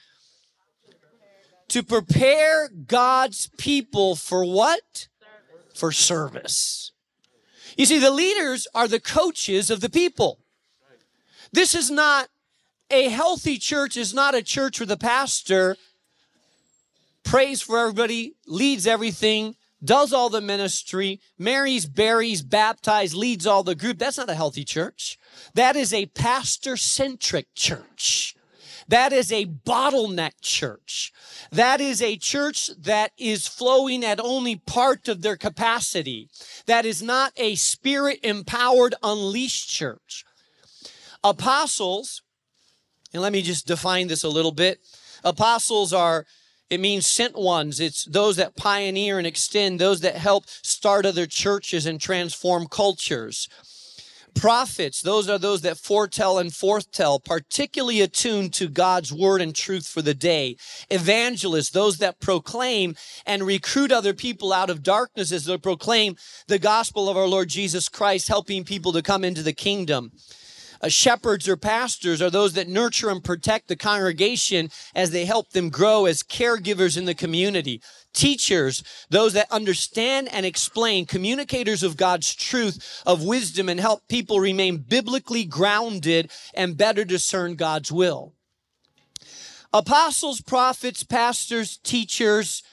To 1.68 1.84
prepare 1.84 2.68
God's 2.68 3.48
people 3.60 4.16
for 4.16 4.44
what? 4.44 5.08
For 5.76 5.92
service. 5.92 6.94
You 7.78 7.86
see, 7.86 8.00
the 8.00 8.10
leaders 8.10 8.68
are 8.74 8.88
the 8.88 9.00
coaches 9.00 9.70
of 9.70 9.82
the 9.82 9.90
people. 9.90 10.40
This 11.52 11.76
is 11.76 11.92
not 11.92 12.28
a 12.90 13.10
healthy 13.10 13.60
church, 13.60 13.98
is 13.98 14.16
not 14.16 14.34
a 14.34 14.42
church 14.42 14.80
where 14.80 14.88
the 14.88 14.98
pastor 14.98 15.78
prays 17.24 17.62
for 17.62 17.78
everybody, 17.78 18.34
leads 18.48 18.88
everything, 18.88 19.56
does 19.84 20.14
all 20.14 20.30
the 20.30 20.42
ministry, 20.42 21.20
marries, 21.38 21.86
buries, 21.86 22.42
baptizes, 22.42 23.16
leads 23.16 23.48
all 23.48 23.64
the 23.64 23.76
group. 23.76 23.98
That's 23.98 24.18
not 24.18 24.30
a 24.30 24.36
healthy 24.36 24.64
church. 24.64 25.18
That 25.54 25.76
is 25.76 25.94
a 25.94 26.08
pastor 26.08 26.78
centric 26.78 27.48
church. 27.56 28.36
That 28.88 29.14
is 29.14 29.32
a 29.32 29.46
bottleneck 29.46 30.42
church. 30.42 31.14
That 31.52 31.80
is 31.80 32.02
a 32.02 32.18
church 32.18 32.70
that 32.78 33.12
is 33.18 33.48
flowing 33.48 34.04
at 34.04 34.20
only 34.20 34.58
part 34.58 35.08
of 35.08 35.22
their 35.22 35.38
capacity. 35.38 36.30
That 36.66 36.86
is 36.86 37.02
not 37.02 37.32
a 37.38 37.56
spirit 37.56 38.20
empowered, 38.22 38.96
unleashed 39.02 39.70
church. 39.70 40.26
Apostles, 41.24 42.22
and 43.14 43.22
let 43.22 43.32
me 43.32 43.42
just 43.42 43.68
define 43.68 44.08
this 44.08 44.24
a 44.24 44.30
little 44.30 44.52
bit. 44.52 44.80
Apostles 45.24 45.94
are 45.94 46.26
it 46.72 46.80
means 46.80 47.06
sent 47.06 47.36
ones. 47.36 47.82
It's 47.82 48.06
those 48.06 48.38
that 48.38 48.56
pioneer 48.56 49.18
and 49.18 49.28
extend, 49.28 49.78
those 49.78 50.00
that 50.00 50.16
help 50.16 50.46
start 50.48 51.06
other 51.06 51.28
churches 51.28 51.86
and 51.86 52.00
transform 52.00 52.68
cultures. 52.68 53.50
Prophets, 54.34 55.02
those 55.02 55.28
are 55.28 55.38
those 55.38 55.62
that 55.64 55.78
foretell 55.78 56.40
and 56.40 56.52
forthtell, 56.52 57.22
particularly 57.22 58.00
attuned 58.00 58.54
to 58.54 58.70
God's 58.70 59.12
word 59.12 59.42
and 59.42 59.54
truth 59.54 59.86
for 59.86 60.02
the 60.02 60.14
day. 60.14 60.56
Evangelists, 60.90 61.72
those 61.72 61.98
that 61.98 62.22
proclaim 62.22 62.96
and 63.26 63.44
recruit 63.44 63.92
other 63.92 64.14
people 64.14 64.54
out 64.54 64.70
of 64.70 64.82
darkness 64.82 65.34
as 65.34 65.44
they 65.44 65.58
proclaim 65.58 66.16
the 66.48 66.58
gospel 66.58 67.10
of 67.10 67.18
our 67.18 67.28
Lord 67.28 67.50
Jesus 67.50 67.90
Christ, 67.90 68.30
helping 68.30 68.64
people 68.64 68.94
to 68.94 69.02
come 69.02 69.26
into 69.26 69.44
the 69.44 69.52
kingdom 69.52 70.14
shepherds 70.90 71.48
or 71.48 71.58
pastors 71.58 72.22
are 72.22 72.30
those 72.30 72.54
that 72.54 72.68
nurture 72.68 73.10
and 73.10 73.24
protect 73.24 73.68
the 73.68 73.76
congregation 73.76 74.70
as 74.96 75.12
they 75.12 75.26
help 75.26 75.52
them 75.52 75.70
grow 75.70 76.06
as 76.06 76.24
caregivers 76.24 76.98
in 76.98 77.06
the 77.06 77.14
community. 77.14 77.82
Teachers, 78.14 78.84
those 79.10 79.34
that 79.34 79.52
understand 79.52 80.28
and 80.34 80.46
explain, 80.46 81.06
communicators 81.06 81.84
of 81.84 81.98
God's 81.98 82.34
truth, 82.34 83.02
of 83.06 83.24
wisdom, 83.24 83.70
and 83.70 83.80
help 83.80 84.08
people 84.08 84.40
remain 84.40 84.78
biblically 84.78 85.46
grounded 85.46 86.32
and 86.54 86.78
better 86.78 87.06
discern 87.06 87.56
God's 87.56 87.92
will. 87.92 88.34
Apostles, 89.74 90.42
prophets, 90.42 91.04
pastors, 91.04 91.78
teachers, 91.78 92.64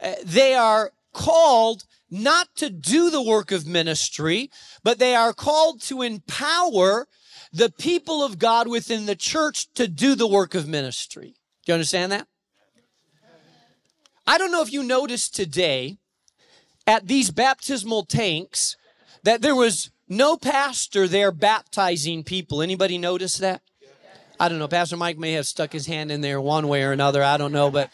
uh, 0.00 0.14
they 0.24 0.54
are 0.54 0.92
called 1.12 1.84
not 2.10 2.48
to 2.56 2.68
do 2.68 3.10
the 3.10 3.22
work 3.22 3.52
of 3.52 3.66
ministry, 3.66 4.50
but 4.82 4.98
they 4.98 5.14
are 5.14 5.32
called 5.32 5.80
to 5.82 6.02
empower 6.02 7.06
the 7.52 7.70
people 7.70 8.24
of 8.24 8.38
God 8.38 8.68
within 8.68 9.06
the 9.06 9.16
church 9.16 9.72
to 9.74 9.86
do 9.86 10.14
the 10.14 10.26
work 10.26 10.54
of 10.54 10.66
ministry. 10.66 11.34
Do 11.64 11.72
you 11.72 11.74
understand 11.74 12.12
that? 12.12 12.26
I 14.26 14.38
don't 14.38 14.52
know 14.52 14.62
if 14.62 14.72
you 14.72 14.82
noticed 14.82 15.34
today 15.34 15.98
at 16.86 17.06
these 17.08 17.30
baptismal 17.30 18.04
tanks 18.04 18.76
that 19.24 19.42
there 19.42 19.54
was 19.54 19.90
no 20.08 20.36
pastor 20.36 21.06
there 21.06 21.32
baptizing 21.32 22.24
people. 22.24 22.62
Anybody 22.62 22.98
notice 22.98 23.38
that? 23.38 23.62
I 24.40 24.48
don't 24.48 24.58
know. 24.58 24.68
Pastor 24.68 24.96
Mike 24.96 25.18
may 25.18 25.32
have 25.32 25.46
stuck 25.46 25.72
his 25.72 25.86
hand 25.86 26.10
in 26.10 26.20
there 26.20 26.40
one 26.40 26.68
way 26.68 26.82
or 26.82 26.92
another. 26.92 27.22
I 27.22 27.36
don't 27.36 27.52
know, 27.52 27.70
but. 27.70 27.90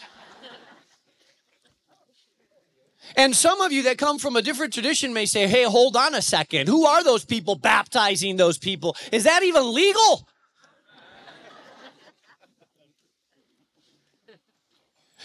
And 3.16 3.34
some 3.34 3.60
of 3.60 3.72
you 3.72 3.82
that 3.84 3.98
come 3.98 4.18
from 4.18 4.36
a 4.36 4.42
different 4.42 4.72
tradition 4.72 5.12
may 5.12 5.26
say, 5.26 5.46
hey, 5.46 5.64
hold 5.64 5.96
on 5.96 6.14
a 6.14 6.22
second. 6.22 6.68
Who 6.68 6.86
are 6.86 7.02
those 7.02 7.24
people 7.24 7.56
baptizing 7.56 8.36
those 8.36 8.58
people? 8.58 8.96
Is 9.12 9.24
that 9.24 9.42
even 9.42 9.72
legal? 9.72 10.28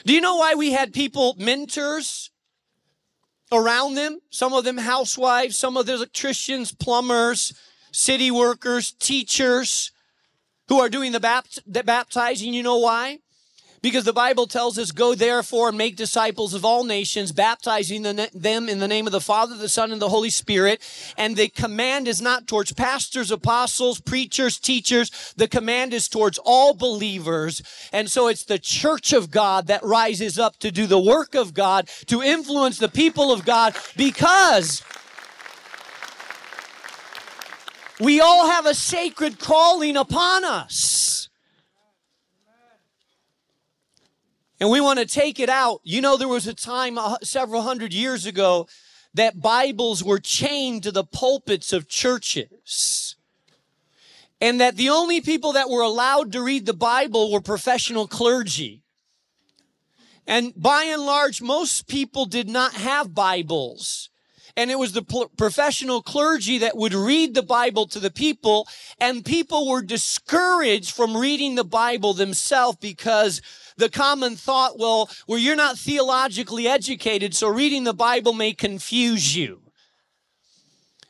Do 0.05 0.13
you 0.13 0.21
know 0.21 0.35
why 0.35 0.55
we 0.55 0.71
had 0.71 0.91
people, 0.91 1.35
mentors, 1.37 2.31
around 3.51 3.95
them? 3.95 4.19
Some 4.31 4.53
of 4.53 4.65
them 4.65 4.77
housewives, 4.77 5.57
some 5.57 5.77
of 5.77 5.85
them 5.85 5.95
electricians, 5.95 6.73
plumbers, 6.73 7.53
city 7.91 8.31
workers, 8.31 8.91
teachers 8.91 9.91
who 10.67 10.79
are 10.79 10.89
doing 10.89 11.11
the, 11.11 11.19
bapt- 11.19 11.59
the 11.65 11.83
baptizing. 11.83 12.53
You 12.53 12.63
know 12.63 12.79
why? 12.79 13.19
Because 13.83 14.05
the 14.05 14.13
Bible 14.13 14.47
tells 14.47 14.79
us, 14.79 14.91
go 14.91 15.13
therefore 15.13 15.67
and 15.67 15.77
make 15.77 15.97
disciples 15.97 16.53
of 16.53 16.63
all 16.63 16.85
nations, 16.85 17.33
baptizing 17.33 18.01
them 18.01 18.69
in 18.69 18.79
the 18.79 18.87
name 18.87 19.05
of 19.05 19.11
the 19.11 19.19
Father, 19.19 19.57
the 19.57 19.67
Son, 19.67 19.91
and 19.91 20.01
the 20.01 20.07
Holy 20.07 20.29
Spirit. 20.29 20.81
And 21.17 21.35
the 21.35 21.49
command 21.49 22.07
is 22.07 22.21
not 22.21 22.47
towards 22.47 22.71
pastors, 22.71 23.29
apostles, 23.29 23.99
preachers, 23.99 24.57
teachers. 24.57 25.33
The 25.35 25.49
command 25.49 25.93
is 25.93 26.07
towards 26.07 26.39
all 26.45 26.73
believers. 26.73 27.61
And 27.91 28.09
so 28.09 28.29
it's 28.29 28.45
the 28.45 28.57
church 28.57 29.11
of 29.11 29.29
God 29.29 29.67
that 29.67 29.83
rises 29.83 30.39
up 30.39 30.57
to 30.59 30.71
do 30.71 30.87
the 30.87 30.97
work 30.97 31.35
of 31.35 31.53
God, 31.53 31.89
to 32.05 32.21
influence 32.21 32.77
the 32.77 32.87
people 32.87 33.33
of 33.33 33.43
God, 33.43 33.75
because 33.97 34.81
we 37.99 38.21
all 38.21 38.49
have 38.49 38.65
a 38.65 38.73
sacred 38.73 39.39
calling 39.39 39.97
upon 39.97 40.45
us. 40.45 41.22
And 44.63 44.72
we 44.72 44.79
want 44.79 44.98
to 45.00 45.05
take 45.05 45.41
it 45.41 45.50
out. 45.50 45.82
You 45.84 46.00
know, 46.00 46.15
there 46.15 46.29
was 46.29 46.48
a 46.48 46.53
time 46.53 46.98
uh, 46.98 47.17
several 47.22 47.63
hundred 47.63 47.93
years 47.93 48.25
ago 48.25 48.70
that 49.13 49.41
Bibles 49.41 50.01
were 50.01 50.20
chained 50.20 50.84
to 50.84 50.91
the 50.93 51.03
pulpits 51.03 51.74
of 51.74 51.89
churches. 51.89 53.17
And 54.39 54.62
that 54.62 54.77
the 54.77 54.88
only 54.88 55.20
people 55.20 55.51
that 55.51 55.70
were 55.70 55.82
allowed 55.82 56.32
to 56.32 56.41
read 56.41 56.65
the 56.65 56.74
Bible 56.74 57.29
were 57.29 57.41
professional 57.41 58.08
clergy. 58.08 58.84
And 60.25 60.53
by 60.55 60.84
and 60.84 61.01
large, 61.01 61.41
most 61.41 61.89
people 61.89 62.25
did 62.25 62.48
not 62.48 62.74
have 62.74 63.13
Bibles 63.13 64.12
and 64.55 64.69
it 64.69 64.77
was 64.77 64.93
the 64.93 65.29
professional 65.38 66.01
clergy 66.01 66.60
that 66.60 66.77
would 66.77 66.93
read 66.93 67.33
the 67.33 67.43
Bible 67.43 67.88
to 67.88 68.00
the 68.00 68.12
people, 68.12 68.67
and 69.00 69.25
people 69.25 69.67
were 69.67 69.82
discouraged 69.82 70.91
from 70.95 71.17
reading 71.17 71.56
the 71.56 71.63
Bible 71.63 72.13
themselves 72.13 72.77
because 72.80 73.41
the 73.77 73.89
common 73.89 74.36
thought, 74.36 74.77
well, 74.77 75.10
well, 75.27 75.39
you're 75.39 75.56
not 75.56 75.77
theologically 75.77 76.67
educated, 76.67 77.34
so 77.34 77.47
reading 77.47 77.84
the 77.84 77.93
Bible 77.93 78.34
may 78.34 78.54
confuse 78.54 79.36
you. 79.36 79.62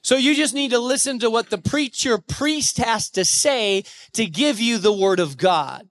So 0.02 0.16
you 0.18 0.36
just 0.36 0.54
need 0.54 0.72
to 0.72 0.80
listen 0.80 1.20
to 1.20 1.30
what 1.30 1.50
the 1.50 1.58
preacher 1.58 2.18
priest 2.18 2.78
has 2.78 3.10
to 3.12 3.24
say 3.24 3.84
to 4.14 4.26
give 4.26 4.60
you 4.60 4.78
the 4.78 4.94
word 4.94 5.20
of 5.20 5.38
God. 5.38 5.88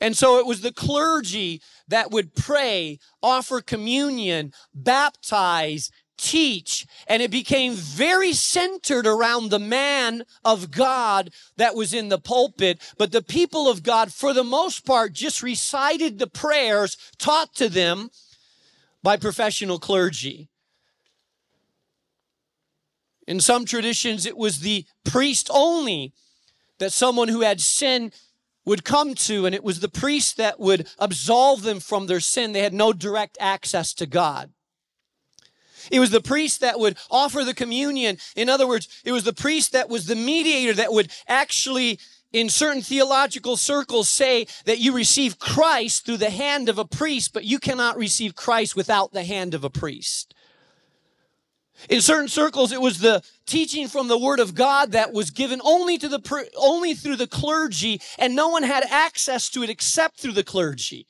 And 0.00 0.14
so 0.14 0.38
it 0.38 0.46
was 0.46 0.60
the 0.60 0.72
clergy 0.72 1.62
that 1.88 2.10
would 2.10 2.34
pray, 2.34 2.98
offer 3.22 3.62
communion, 3.62 4.52
baptize, 4.74 5.90
teach, 6.16 6.86
and 7.06 7.22
it 7.22 7.30
became 7.30 7.74
very 7.74 8.32
centered 8.32 9.06
around 9.06 9.50
the 9.50 9.58
man 9.58 10.24
of 10.44 10.70
God 10.70 11.30
that 11.56 11.74
was 11.74 11.92
in 11.92 12.08
the 12.08 12.18
pulpit. 12.18 12.80
But 12.98 13.12
the 13.12 13.22
people 13.22 13.68
of 13.68 13.82
God, 13.82 14.12
for 14.12 14.32
the 14.32 14.44
most 14.44 14.84
part, 14.84 15.12
just 15.12 15.42
recited 15.42 16.18
the 16.18 16.26
prayers 16.26 16.96
taught 17.18 17.54
to 17.56 17.68
them 17.68 18.10
by 19.02 19.16
professional 19.16 19.78
clergy. 19.78 20.48
In 23.26 23.40
some 23.40 23.64
traditions, 23.64 24.24
it 24.24 24.36
was 24.36 24.60
the 24.60 24.84
priest 25.04 25.50
only 25.52 26.12
that 26.78 26.92
someone 26.92 27.28
who 27.28 27.40
had 27.40 27.60
sin 27.60 28.12
would 28.64 28.84
come 28.84 29.14
to, 29.14 29.46
and 29.46 29.54
it 29.54 29.64
was 29.64 29.80
the 29.80 29.88
priest 29.88 30.36
that 30.36 30.58
would 30.58 30.88
absolve 30.98 31.62
them 31.62 31.80
from 31.80 32.06
their 32.06 32.20
sin. 32.20 32.52
They 32.52 32.60
had 32.60 32.74
no 32.74 32.92
direct 32.92 33.38
access 33.40 33.94
to 33.94 34.06
God. 34.06 34.52
It 35.90 36.00
was 36.00 36.10
the 36.10 36.20
priest 36.20 36.60
that 36.60 36.78
would 36.78 36.96
offer 37.10 37.44
the 37.44 37.54
communion. 37.54 38.18
In 38.34 38.48
other 38.48 38.66
words, 38.66 38.88
it 39.04 39.12
was 39.12 39.24
the 39.24 39.32
priest 39.32 39.72
that 39.72 39.88
was 39.88 40.06
the 40.06 40.16
mediator 40.16 40.74
that 40.74 40.92
would 40.92 41.10
actually 41.28 41.98
in 42.32 42.48
certain 42.50 42.82
theological 42.82 43.56
circles 43.56 44.08
say 44.08 44.46
that 44.64 44.78
you 44.78 44.92
receive 44.92 45.38
Christ 45.38 46.04
through 46.04 46.18
the 46.18 46.30
hand 46.30 46.68
of 46.68 46.78
a 46.78 46.84
priest, 46.84 47.32
but 47.32 47.44
you 47.44 47.58
cannot 47.58 47.96
receive 47.96 48.34
Christ 48.34 48.76
without 48.76 49.12
the 49.12 49.24
hand 49.24 49.54
of 49.54 49.64
a 49.64 49.70
priest. 49.70 50.34
In 51.88 52.00
certain 52.00 52.28
circles, 52.28 52.72
it 52.72 52.80
was 52.80 52.98
the 52.98 53.22
teaching 53.44 53.86
from 53.86 54.08
the 54.08 54.18
Word 54.18 54.40
of 54.40 54.54
God 54.54 54.92
that 54.92 55.12
was 55.12 55.30
given 55.30 55.60
only 55.62 55.98
to 55.98 56.08
the 56.08 56.48
only 56.56 56.94
through 56.94 57.16
the 57.16 57.26
clergy, 57.26 58.00
and 58.18 58.34
no 58.34 58.48
one 58.48 58.62
had 58.62 58.84
access 58.90 59.48
to 59.50 59.62
it 59.62 59.70
except 59.70 60.18
through 60.18 60.32
the 60.32 60.44
clergy. 60.44 61.06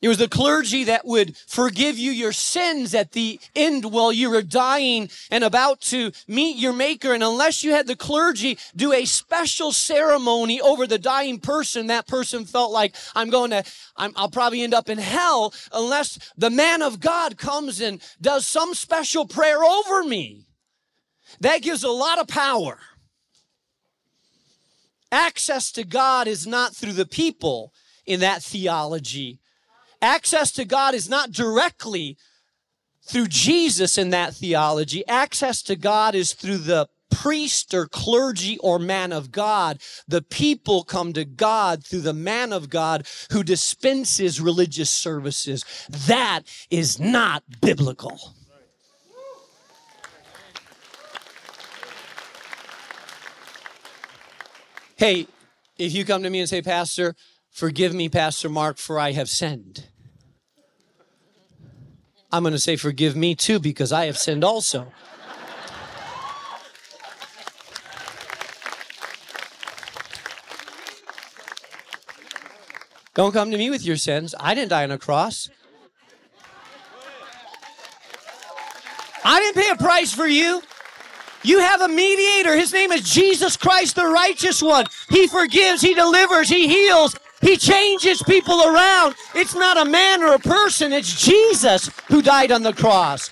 It 0.00 0.06
was 0.06 0.18
the 0.18 0.28
clergy 0.28 0.84
that 0.84 1.04
would 1.04 1.36
forgive 1.36 1.98
you 1.98 2.12
your 2.12 2.30
sins 2.30 2.94
at 2.94 3.12
the 3.12 3.40
end 3.56 3.84
while 3.84 4.12
you 4.12 4.30
were 4.30 4.42
dying 4.42 5.10
and 5.28 5.42
about 5.42 5.80
to 5.82 6.12
meet 6.28 6.56
your 6.56 6.72
maker. 6.72 7.12
And 7.12 7.22
unless 7.22 7.64
you 7.64 7.72
had 7.72 7.88
the 7.88 7.96
clergy 7.96 8.58
do 8.76 8.92
a 8.92 9.04
special 9.04 9.72
ceremony 9.72 10.60
over 10.60 10.86
the 10.86 11.00
dying 11.00 11.40
person, 11.40 11.88
that 11.88 12.06
person 12.06 12.44
felt 12.44 12.70
like 12.70 12.94
I'm 13.16 13.28
going 13.28 13.50
to, 13.50 13.64
i 13.96 14.06
will 14.06 14.30
probably 14.30 14.62
end 14.62 14.72
up 14.72 14.88
in 14.88 14.98
hell 14.98 15.52
unless 15.72 16.18
the 16.36 16.50
man 16.50 16.80
of 16.80 17.00
God 17.00 17.36
comes 17.36 17.80
and 17.80 18.00
does 18.20 18.46
some 18.46 18.74
special 18.74 19.26
prayer 19.26 19.64
over 19.64 20.04
me. 20.04 20.46
That 21.40 21.62
gives 21.62 21.82
a 21.82 21.90
lot 21.90 22.20
of 22.20 22.28
power. 22.28 22.78
Access 25.10 25.72
to 25.72 25.82
God 25.82 26.28
is 26.28 26.46
not 26.46 26.76
through 26.76 26.92
the 26.92 27.06
people 27.06 27.72
in 28.06 28.20
that 28.20 28.44
theology 28.44 29.40
Access 30.00 30.52
to 30.52 30.64
God 30.64 30.94
is 30.94 31.08
not 31.08 31.32
directly 31.32 32.16
through 33.02 33.26
Jesus 33.26 33.98
in 33.98 34.10
that 34.10 34.34
theology. 34.34 35.06
Access 35.08 35.62
to 35.62 35.76
God 35.76 36.14
is 36.14 36.34
through 36.34 36.58
the 36.58 36.88
priest 37.10 37.72
or 37.74 37.86
clergy 37.86 38.58
or 38.58 38.78
man 38.78 39.12
of 39.12 39.32
God. 39.32 39.80
The 40.06 40.22
people 40.22 40.84
come 40.84 41.12
to 41.14 41.24
God 41.24 41.84
through 41.84 42.02
the 42.02 42.12
man 42.12 42.52
of 42.52 42.68
God 42.68 43.06
who 43.32 43.42
dispenses 43.42 44.40
religious 44.40 44.90
services. 44.90 45.64
That 45.88 46.42
is 46.70 47.00
not 47.00 47.42
biblical. 47.60 48.34
Hey, 54.96 55.28
if 55.78 55.92
you 55.94 56.04
come 56.04 56.24
to 56.24 56.30
me 56.30 56.40
and 56.40 56.48
say, 56.48 56.60
Pastor, 56.60 57.14
Forgive 57.58 57.92
me, 57.92 58.08
Pastor 58.08 58.48
Mark, 58.48 58.78
for 58.78 59.00
I 59.00 59.10
have 59.10 59.28
sinned. 59.28 59.88
I'm 62.30 62.44
going 62.44 62.52
to 62.52 62.58
say, 62.60 62.76
Forgive 62.76 63.16
me 63.16 63.34
too, 63.34 63.58
because 63.58 63.90
I 63.90 64.06
have 64.06 64.16
sinned 64.16 64.44
also. 64.44 64.92
Don't 73.14 73.32
come 73.32 73.50
to 73.50 73.58
me 73.58 73.70
with 73.70 73.84
your 73.84 73.96
sins. 73.96 74.36
I 74.38 74.54
didn't 74.54 74.70
die 74.70 74.84
on 74.84 74.92
a 74.92 74.98
cross. 74.98 75.50
I 79.24 79.40
didn't 79.40 79.60
pay 79.60 79.70
a 79.70 79.76
price 79.76 80.14
for 80.14 80.28
you. 80.28 80.62
You 81.42 81.58
have 81.58 81.80
a 81.80 81.88
mediator. 81.88 82.56
His 82.56 82.72
name 82.72 82.92
is 82.92 83.02
Jesus 83.02 83.56
Christ, 83.56 83.96
the 83.96 84.06
righteous 84.06 84.62
one. 84.62 84.86
He 85.08 85.26
forgives, 85.26 85.82
He 85.82 85.94
delivers, 85.94 86.48
He 86.48 86.68
heals, 86.68 87.16
He 87.40 87.56
changes 87.56 88.22
people 88.22 88.60
around. 88.62 89.14
It's 89.34 89.54
not 89.54 89.76
a 89.76 89.84
man 89.84 90.22
or 90.22 90.34
a 90.34 90.38
person, 90.38 90.92
it's 90.92 91.24
Jesus 91.24 91.90
who 92.08 92.22
died 92.22 92.52
on 92.52 92.62
the 92.62 92.72
cross. 92.72 93.30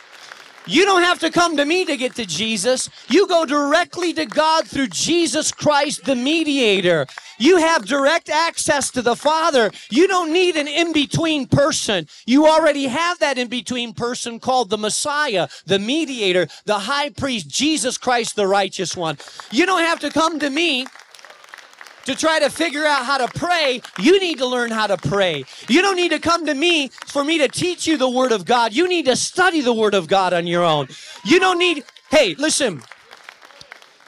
You 0.69 0.85
don't 0.85 1.03
have 1.03 1.21
to 1.21 1.31
come 1.31 1.57
to 1.57 1.65
me 1.65 1.85
to 1.85 1.97
get 1.97 2.17
to 2.17 2.27
Jesus. 2.27 2.91
You 3.09 3.29
go 3.29 3.45
directly 3.45 4.13
to 4.15 4.27
God 4.27 4.67
through 4.67 4.89
Jesus 4.89 5.53
Christ, 5.53 6.05
the 6.05 6.17
mediator. 6.17 7.07
You 7.39 7.59
have 7.59 7.87
direct 7.87 8.29
access 8.29 8.91
to 8.93 9.03
the 9.03 9.15
Father. 9.15 9.71
You 9.91 10.09
don't 10.09 10.33
need 10.33 10.57
an 10.57 10.67
in 10.67 10.93
between 10.93 11.47
person. 11.47 12.09
You 12.27 12.49
already 12.49 12.89
have 12.89 13.21
that 13.21 13.39
in 13.39 13.47
between 13.47 13.95
person 13.95 14.41
called 14.41 14.71
the 14.71 14.79
Messiah, 14.79 15.47
the 15.67 15.79
mediator, 15.79 16.49
the 16.65 16.81
high 16.81 17.11
priest, 17.11 17.49
Jesus 17.49 17.97
Christ, 17.97 18.35
the 18.35 18.49
righteous 18.49 18.97
one. 18.97 19.19
You 19.53 19.67
don't 19.67 19.83
have 19.83 20.01
to 20.01 20.11
come 20.11 20.41
to 20.41 20.51
me 20.51 20.87
to 22.07 22.15
try 22.15 22.39
to 22.41 22.51
figure 22.51 22.85
out 22.85 23.05
how 23.05 23.19
to 23.19 23.29
pray, 23.39 23.83
you 23.99 24.19
need 24.19 24.39
to 24.39 24.47
learn 24.47 24.71
how 24.71 24.87
to 24.87 24.97
pray. 24.97 25.45
You 25.69 25.83
don't 25.83 25.97
need 25.97 26.11
to 26.11 26.19
come 26.19 26.47
to 26.47 26.55
me 26.55 26.89
for 27.07 27.23
me 27.23 27.39
to 27.39 27.49
teach 27.49 27.87
you 27.87 27.97
the 27.97 28.09
Word 28.09 28.33
of 28.33 28.45
God. 28.45 28.73
You 28.73 28.89
need 28.89 29.07
to 29.07 29.17
study 29.17 29.61
the 29.61 29.73
Word 29.73 29.95
of 29.95 30.09
God 30.09 30.33
on 30.33 30.47
your 30.47 30.65
own. 30.65 30.89
You 31.25 31.39
don't 31.39 31.59
need, 31.59 31.85
hey, 32.11 32.35
listen. 32.37 32.83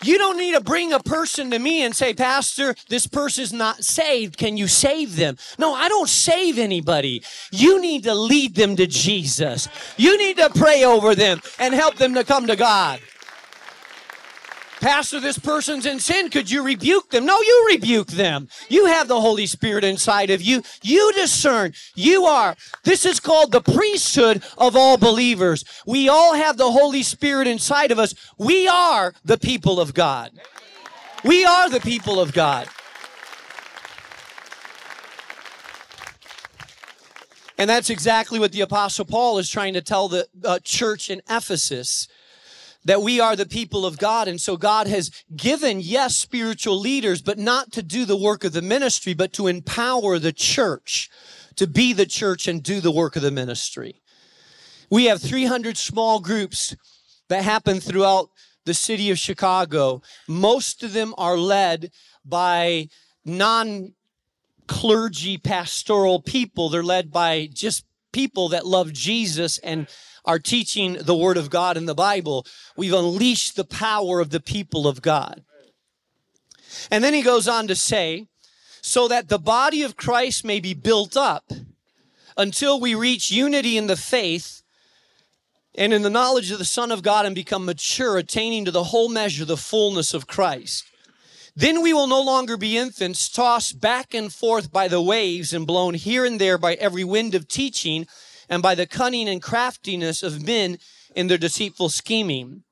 You 0.00 0.16
don't 0.16 0.36
need 0.36 0.54
to 0.54 0.60
bring 0.60 0.92
a 0.92 1.00
person 1.00 1.50
to 1.50 1.58
me 1.58 1.82
and 1.82 1.94
say, 1.94 2.14
Pastor, 2.14 2.76
this 2.88 3.08
person's 3.08 3.52
not 3.52 3.82
saved. 3.82 4.36
Can 4.36 4.56
you 4.56 4.68
save 4.68 5.16
them? 5.16 5.36
No, 5.58 5.74
I 5.74 5.88
don't 5.88 6.08
save 6.08 6.56
anybody. 6.56 7.24
You 7.50 7.80
need 7.80 8.04
to 8.04 8.14
lead 8.14 8.54
them 8.54 8.76
to 8.76 8.86
Jesus. 8.86 9.68
You 9.96 10.16
need 10.16 10.36
to 10.36 10.50
pray 10.50 10.84
over 10.84 11.16
them 11.16 11.40
and 11.58 11.74
help 11.74 11.96
them 11.96 12.14
to 12.14 12.22
come 12.22 12.46
to 12.46 12.54
God. 12.54 13.00
Pastor, 14.80 15.18
this 15.18 15.38
person's 15.38 15.86
in 15.86 15.98
sin. 15.98 16.30
Could 16.30 16.50
you 16.50 16.62
rebuke 16.62 17.10
them? 17.10 17.26
No, 17.26 17.40
you 17.40 17.68
rebuke 17.72 18.08
them. 18.08 18.48
You 18.68 18.86
have 18.86 19.08
the 19.08 19.20
Holy 19.20 19.46
Spirit 19.46 19.82
inside 19.82 20.30
of 20.30 20.40
you. 20.40 20.62
You 20.82 21.12
discern. 21.14 21.72
You 21.96 22.26
are. 22.26 22.56
This 22.84 23.04
is 23.04 23.18
called 23.18 23.50
the 23.50 23.60
priesthood 23.60 24.42
of 24.56 24.76
all 24.76 24.96
believers. 24.96 25.64
We 25.86 26.08
all 26.08 26.34
have 26.34 26.56
the 26.56 26.70
Holy 26.70 27.02
Spirit 27.02 27.48
inside 27.48 27.90
of 27.90 27.98
us. 27.98 28.14
We 28.38 28.68
are 28.68 29.14
the 29.24 29.38
people 29.38 29.80
of 29.80 29.94
God. 29.94 30.30
We 31.24 31.44
are 31.44 31.68
the 31.68 31.80
people 31.80 32.20
of 32.20 32.32
God. 32.32 32.68
And 37.60 37.68
that's 37.68 37.90
exactly 37.90 38.38
what 38.38 38.52
the 38.52 38.60
Apostle 38.60 39.04
Paul 39.04 39.38
is 39.38 39.50
trying 39.50 39.74
to 39.74 39.82
tell 39.82 40.08
the 40.08 40.28
uh, 40.44 40.60
church 40.60 41.10
in 41.10 41.20
Ephesus 41.28 42.06
that 42.88 43.02
we 43.02 43.20
are 43.20 43.36
the 43.36 43.44
people 43.44 43.84
of 43.84 43.98
God. 43.98 44.28
And 44.28 44.40
so 44.40 44.56
God 44.56 44.86
has 44.86 45.10
given, 45.36 45.78
yes, 45.78 46.16
spiritual 46.16 46.80
leaders, 46.80 47.20
but 47.20 47.38
not 47.38 47.70
to 47.72 47.82
do 47.82 48.06
the 48.06 48.16
work 48.16 48.44
of 48.44 48.54
the 48.54 48.62
ministry, 48.62 49.12
but 49.12 49.34
to 49.34 49.46
empower 49.46 50.18
the 50.18 50.32
church 50.32 51.10
to 51.56 51.66
be 51.66 51.92
the 51.92 52.06
church 52.06 52.48
and 52.48 52.62
do 52.62 52.80
the 52.80 52.90
work 52.90 53.14
of 53.14 53.20
the 53.20 53.30
ministry. 53.30 54.00
We 54.88 55.04
have 55.04 55.20
300 55.20 55.76
small 55.76 56.20
groups 56.20 56.74
that 57.28 57.44
happen 57.44 57.78
throughout 57.78 58.30
the 58.64 58.72
city 58.72 59.10
of 59.10 59.18
Chicago. 59.18 60.00
Most 60.26 60.82
of 60.82 60.94
them 60.94 61.14
are 61.18 61.36
led 61.36 61.90
by 62.24 62.88
non 63.22 63.92
clergy 64.66 65.36
pastoral 65.36 66.22
people. 66.22 66.70
They're 66.70 66.82
led 66.82 67.12
by 67.12 67.50
just 67.52 67.84
people 68.12 68.48
that 68.48 68.66
love 68.66 68.94
Jesus 68.94 69.58
and 69.58 69.88
are 70.28 70.38
teaching 70.38 70.92
the 71.00 71.16
Word 71.16 71.38
of 71.38 71.48
God 71.48 71.78
in 71.78 71.86
the 71.86 71.94
Bible, 71.94 72.46
we've 72.76 72.92
unleashed 72.92 73.56
the 73.56 73.64
power 73.64 74.20
of 74.20 74.28
the 74.28 74.40
people 74.40 74.86
of 74.86 75.00
God. 75.00 75.42
And 76.90 77.02
then 77.02 77.14
he 77.14 77.22
goes 77.22 77.48
on 77.48 77.66
to 77.68 77.74
say, 77.74 78.26
so 78.82 79.08
that 79.08 79.28
the 79.28 79.38
body 79.38 79.82
of 79.82 79.96
Christ 79.96 80.44
may 80.44 80.60
be 80.60 80.74
built 80.74 81.16
up 81.16 81.50
until 82.36 82.78
we 82.78 82.94
reach 82.94 83.30
unity 83.30 83.78
in 83.78 83.86
the 83.86 83.96
faith 83.96 84.62
and 85.74 85.94
in 85.94 86.02
the 86.02 86.10
knowledge 86.10 86.50
of 86.50 86.58
the 86.58 86.64
Son 86.64 86.92
of 86.92 87.02
God 87.02 87.24
and 87.24 87.34
become 87.34 87.64
mature, 87.64 88.18
attaining 88.18 88.66
to 88.66 88.70
the 88.70 88.84
whole 88.84 89.08
measure, 89.08 89.46
the 89.46 89.56
fullness 89.56 90.12
of 90.12 90.26
Christ. 90.26 90.84
Then 91.56 91.82
we 91.82 91.94
will 91.94 92.06
no 92.06 92.20
longer 92.20 92.58
be 92.58 92.76
infants, 92.76 93.30
tossed 93.30 93.80
back 93.80 94.12
and 94.12 94.30
forth 94.32 94.70
by 94.70 94.88
the 94.88 95.02
waves 95.02 95.54
and 95.54 95.66
blown 95.66 95.94
here 95.94 96.26
and 96.26 96.38
there 96.38 96.58
by 96.58 96.74
every 96.74 97.02
wind 97.02 97.34
of 97.34 97.48
teaching 97.48 98.06
and 98.48 98.62
by 98.62 98.74
the 98.74 98.86
cunning 98.86 99.28
and 99.28 99.42
craftiness 99.42 100.22
of 100.22 100.44
men 100.44 100.78
in 101.14 101.26
their 101.26 101.38
deceitful 101.38 101.88
scheming. 101.88 102.62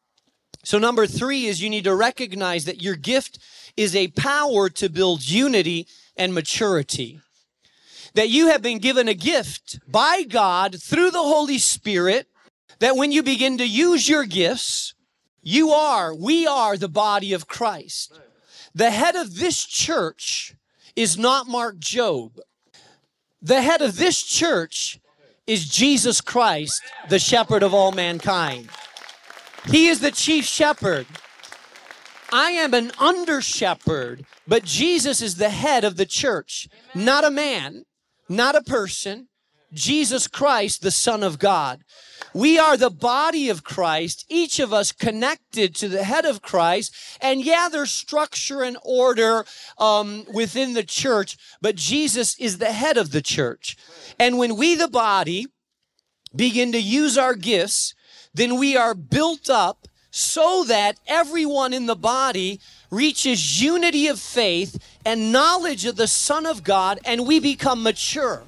So, 0.64 0.78
number 0.78 1.06
three 1.06 1.46
is 1.46 1.62
you 1.62 1.70
need 1.70 1.84
to 1.84 1.94
recognize 1.94 2.64
that 2.64 2.82
your 2.82 2.96
gift 2.96 3.38
is 3.76 3.94
a 3.94 4.08
power 4.08 4.68
to 4.70 4.88
build 4.88 5.28
unity 5.28 5.86
and 6.16 6.34
maturity. 6.34 7.20
That 8.14 8.30
you 8.30 8.48
have 8.48 8.62
been 8.62 8.78
given 8.78 9.08
a 9.08 9.14
gift 9.14 9.78
by 9.86 10.22
God 10.22 10.80
through 10.80 11.10
the 11.10 11.22
Holy 11.22 11.58
Spirit, 11.58 12.28
that 12.78 12.96
when 12.96 13.12
you 13.12 13.22
begin 13.22 13.58
to 13.58 13.68
use 13.68 14.08
your 14.08 14.24
gifts, 14.24 14.94
you 15.42 15.70
are, 15.70 16.14
we 16.14 16.46
are 16.46 16.76
the 16.76 16.88
body 16.88 17.32
of 17.32 17.46
Christ. 17.46 18.18
The 18.74 18.90
head 18.90 19.14
of 19.14 19.36
this 19.36 19.64
church 19.64 20.54
is 20.96 21.16
not 21.16 21.46
Mark 21.46 21.76
Jobe. 21.78 22.40
The 23.40 23.62
head 23.62 23.82
of 23.82 23.96
this 23.96 24.22
church 24.22 24.98
is 25.46 25.68
Jesus 25.68 26.20
Christ, 26.20 26.82
the 27.08 27.18
shepherd 27.18 27.62
of 27.62 27.72
all 27.72 27.92
mankind. 27.92 28.68
He 29.66 29.88
is 29.88 30.00
the 30.00 30.10
chief 30.10 30.44
shepherd. 30.44 31.06
I 32.32 32.50
am 32.50 32.74
an 32.74 32.92
under 32.98 33.40
shepherd, 33.40 34.24
but 34.46 34.64
Jesus 34.64 35.22
is 35.22 35.36
the 35.36 35.50
head 35.50 35.84
of 35.84 35.96
the 35.96 36.06
church, 36.06 36.68
not 36.94 37.24
a 37.24 37.30
man, 37.30 37.84
not 38.28 38.56
a 38.56 38.62
person. 38.62 39.28
Jesus 39.76 40.26
Christ, 40.26 40.82
the 40.82 40.90
Son 40.90 41.22
of 41.22 41.38
God. 41.38 41.84
We 42.34 42.58
are 42.58 42.76
the 42.76 42.90
body 42.90 43.48
of 43.48 43.64
Christ, 43.64 44.26
each 44.28 44.58
of 44.58 44.72
us 44.72 44.92
connected 44.92 45.74
to 45.76 45.88
the 45.88 46.04
head 46.04 46.24
of 46.24 46.42
Christ. 46.42 46.94
And 47.20 47.44
yeah, 47.44 47.68
there's 47.70 47.90
structure 47.90 48.62
and 48.62 48.76
order 48.82 49.44
um, 49.78 50.24
within 50.32 50.74
the 50.74 50.82
church, 50.82 51.36
but 51.60 51.76
Jesus 51.76 52.38
is 52.38 52.58
the 52.58 52.72
head 52.72 52.96
of 52.96 53.12
the 53.12 53.22
church. 53.22 53.76
And 54.18 54.38
when 54.38 54.56
we, 54.56 54.74
the 54.74 54.88
body, 54.88 55.46
begin 56.34 56.72
to 56.72 56.80
use 56.80 57.16
our 57.16 57.34
gifts, 57.34 57.94
then 58.34 58.58
we 58.58 58.76
are 58.76 58.94
built 58.94 59.48
up 59.48 59.88
so 60.10 60.64
that 60.64 60.98
everyone 61.06 61.72
in 61.72 61.86
the 61.86 61.96
body 61.96 62.60
reaches 62.90 63.62
unity 63.62 64.06
of 64.06 64.18
faith 64.18 64.78
and 65.04 65.32
knowledge 65.32 65.84
of 65.84 65.96
the 65.96 66.08
Son 66.08 66.46
of 66.46 66.64
God 66.64 66.98
and 67.04 67.26
we 67.26 67.38
become 67.38 67.82
mature. 67.82 68.42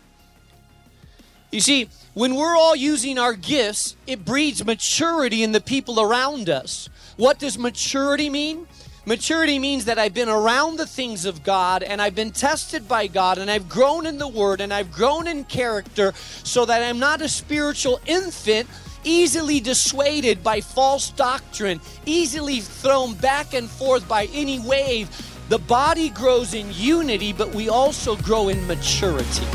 You 1.51 1.61
see, 1.61 1.89
when 2.13 2.35
we're 2.35 2.57
all 2.57 2.77
using 2.77 3.19
our 3.19 3.33
gifts, 3.33 3.97
it 4.07 4.25
breeds 4.25 4.65
maturity 4.65 5.43
in 5.43 5.53
the 5.53 5.61
people 5.61 6.01
around 6.01 6.51
us. 6.51 6.91
What 7.17 7.39
does 7.39 7.57
maturity 7.57 8.29
mean? 8.29 8.67
Maturity 9.07 9.59
means 9.59 9.87
that 9.87 9.99
I've 9.99 10.13
been 10.13 10.29
around 10.29 10.77
the 10.77 10.87
things 10.87 11.25
of 11.25 11.43
God 11.43 11.83
and 11.83 12.03
I've 12.03 12.15
been 12.15 12.33
tested 12.33 12.87
by 12.87 13.07
God 13.07 13.39
and 13.39 13.51
I've 13.51 13.67
grown 13.67 14.05
in 14.05 14.19
the 14.19 14.29
Word 14.29 14.61
and 14.61 14.75
I've 14.75 14.93
grown 14.93 15.27
in 15.27 15.45
character 15.45 16.13
so 16.45 16.67
that 16.67 16.83
I'm 16.83 16.99
not 16.99 17.23
a 17.23 17.29
spiritual 17.29 17.99
infant 18.05 18.69
easily 19.05 19.61
dissuaded 19.61 20.43
by 20.43 20.61
false 20.61 21.09
doctrine, 21.11 21.81
easily 22.05 22.61
thrown 22.61 23.15
back 23.15 23.55
and 23.55 23.71
forth 23.71 24.07
by 24.07 24.27
any 24.35 24.59
wave. 24.59 25.09
The 25.49 25.59
body 25.59 26.11
grows 26.11 26.53
in 26.53 26.67
unity, 26.75 27.33
but 27.33 27.55
we 27.55 27.71
also 27.71 28.17
grow 28.17 28.49
in 28.49 28.67
maturity. 28.67 29.47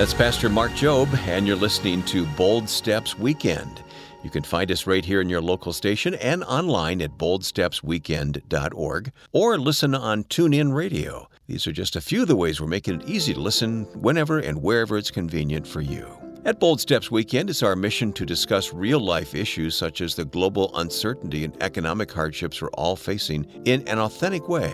That's 0.00 0.14
Pastor 0.14 0.48
Mark 0.48 0.72
Jobe, 0.72 1.14
and 1.28 1.46
you're 1.46 1.56
listening 1.56 2.02
to 2.04 2.24
Bold 2.24 2.70
Steps 2.70 3.18
Weekend. 3.18 3.82
You 4.24 4.30
can 4.30 4.42
find 4.42 4.72
us 4.72 4.86
right 4.86 5.04
here 5.04 5.20
in 5.20 5.28
your 5.28 5.42
local 5.42 5.74
station 5.74 6.14
and 6.14 6.42
online 6.44 7.02
at 7.02 7.18
boldstepsweekend.org 7.18 9.12
or 9.32 9.58
listen 9.58 9.94
on 9.94 10.24
TuneIn 10.24 10.72
Radio. 10.72 11.28
These 11.48 11.66
are 11.66 11.72
just 11.72 11.96
a 11.96 12.00
few 12.00 12.22
of 12.22 12.28
the 12.28 12.36
ways 12.36 12.62
we're 12.62 12.66
making 12.66 13.02
it 13.02 13.10
easy 13.10 13.34
to 13.34 13.40
listen 13.40 13.84
whenever 13.92 14.38
and 14.38 14.62
wherever 14.62 14.96
it's 14.96 15.10
convenient 15.10 15.66
for 15.66 15.82
you. 15.82 16.08
At 16.46 16.60
Bold 16.60 16.80
Steps 16.80 17.10
Weekend, 17.10 17.50
it's 17.50 17.62
our 17.62 17.76
mission 17.76 18.14
to 18.14 18.24
discuss 18.24 18.72
real 18.72 19.00
life 19.00 19.34
issues 19.34 19.76
such 19.76 20.00
as 20.00 20.14
the 20.14 20.24
global 20.24 20.74
uncertainty 20.78 21.44
and 21.44 21.62
economic 21.62 22.10
hardships 22.10 22.62
we're 22.62 22.70
all 22.70 22.96
facing 22.96 23.44
in 23.66 23.86
an 23.86 23.98
authentic 23.98 24.48
way, 24.48 24.72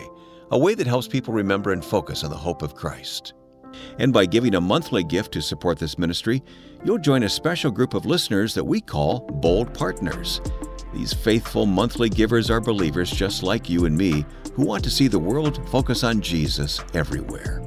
a 0.53 0.59
way 0.59 0.77
that 0.77 0.87
helps 0.87 1.09
people 1.09 1.35
remember 1.35 1.73
and 1.73 1.85
focus 1.85 2.23
on 2.23 2.31
the 2.31 2.37
hope 2.37 2.62
of 2.62 2.77
Christ. 2.77 3.35
And 3.99 4.12
by 4.12 4.27
giving 4.27 4.55
a 4.55 4.61
monthly 4.61 5.05
gift 5.05 5.33
to 5.33 5.43
support 5.43 5.79
this 5.79 5.99
ministry, 5.99 6.43
you'll 6.85 6.99
join 6.99 7.23
a 7.23 7.29
special 7.29 7.71
group 7.71 7.95
of 7.95 8.07
listeners 8.07 8.55
that 8.55 8.65
we 8.65 8.81
call 8.81 9.21
Bold 9.21 9.75
Partners. 9.75 10.41
These 10.93 11.12
faithful 11.12 11.67
monthly 11.67 12.09
givers 12.09 12.51
are 12.51 12.61
believers 12.61 13.11
just 13.11 13.43
like 13.43 13.69
you 13.69 13.85
and 13.85 13.97
me 13.97 14.25
who 14.55 14.65
want 14.65 14.85
to 14.85 14.91
see 14.91 15.09
the 15.09 15.19
world 15.19 15.69
focus 15.69 16.05
on 16.05 16.21
Jesus 16.21 16.81
everywhere. 16.95 17.62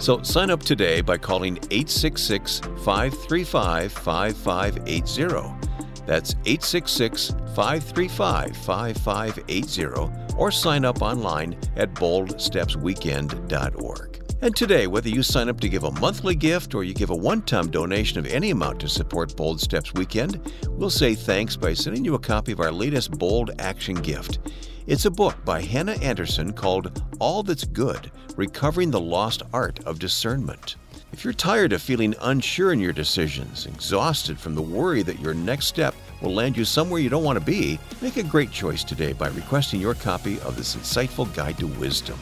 So 0.00 0.22
sign 0.22 0.50
up 0.50 0.62
today 0.62 1.02
by 1.02 1.18
calling 1.18 1.58
866 1.70 2.60
535 2.84 3.92
5580. 3.92 5.70
That's 6.06 6.32
866 6.46 7.34
535 7.54 8.56
5580 8.56 10.36
or 10.36 10.50
sign 10.50 10.86
up 10.86 11.02
online 11.02 11.58
at 11.76 11.92
boldstepsweekend.org. 11.94 14.09
And 14.42 14.56
today, 14.56 14.86
whether 14.86 15.10
you 15.10 15.22
sign 15.22 15.50
up 15.50 15.60
to 15.60 15.68
give 15.68 15.84
a 15.84 15.90
monthly 16.00 16.34
gift 16.34 16.74
or 16.74 16.82
you 16.82 16.94
give 16.94 17.10
a 17.10 17.14
one 17.14 17.42
time 17.42 17.70
donation 17.70 18.18
of 18.18 18.24
any 18.24 18.50
amount 18.50 18.80
to 18.80 18.88
support 18.88 19.36
Bold 19.36 19.60
Steps 19.60 19.92
Weekend, 19.92 20.40
we'll 20.66 20.88
say 20.88 21.14
thanks 21.14 21.56
by 21.56 21.74
sending 21.74 22.06
you 22.06 22.14
a 22.14 22.18
copy 22.18 22.52
of 22.52 22.60
our 22.60 22.72
latest 22.72 23.10
Bold 23.18 23.50
Action 23.58 23.96
gift. 23.96 24.38
It's 24.86 25.04
a 25.04 25.10
book 25.10 25.36
by 25.44 25.60
Hannah 25.60 25.98
Anderson 26.00 26.54
called 26.54 27.02
All 27.18 27.42
That's 27.42 27.64
Good 27.64 28.10
Recovering 28.36 28.90
the 28.90 28.98
Lost 28.98 29.42
Art 29.52 29.78
of 29.84 29.98
Discernment. 29.98 30.76
If 31.12 31.22
you're 31.22 31.34
tired 31.34 31.74
of 31.74 31.82
feeling 31.82 32.14
unsure 32.22 32.72
in 32.72 32.80
your 32.80 32.94
decisions, 32.94 33.66
exhausted 33.66 34.38
from 34.38 34.54
the 34.54 34.62
worry 34.62 35.02
that 35.02 35.20
your 35.20 35.34
next 35.34 35.66
step 35.66 35.94
will 36.22 36.32
land 36.32 36.56
you 36.56 36.64
somewhere 36.64 37.00
you 37.00 37.10
don't 37.10 37.24
want 37.24 37.38
to 37.38 37.44
be, 37.44 37.78
make 38.00 38.16
a 38.16 38.22
great 38.22 38.50
choice 38.50 38.84
today 38.84 39.12
by 39.12 39.28
requesting 39.28 39.82
your 39.82 39.94
copy 39.94 40.40
of 40.40 40.56
this 40.56 40.76
insightful 40.76 41.32
guide 41.34 41.58
to 41.58 41.66
wisdom. 41.66 42.18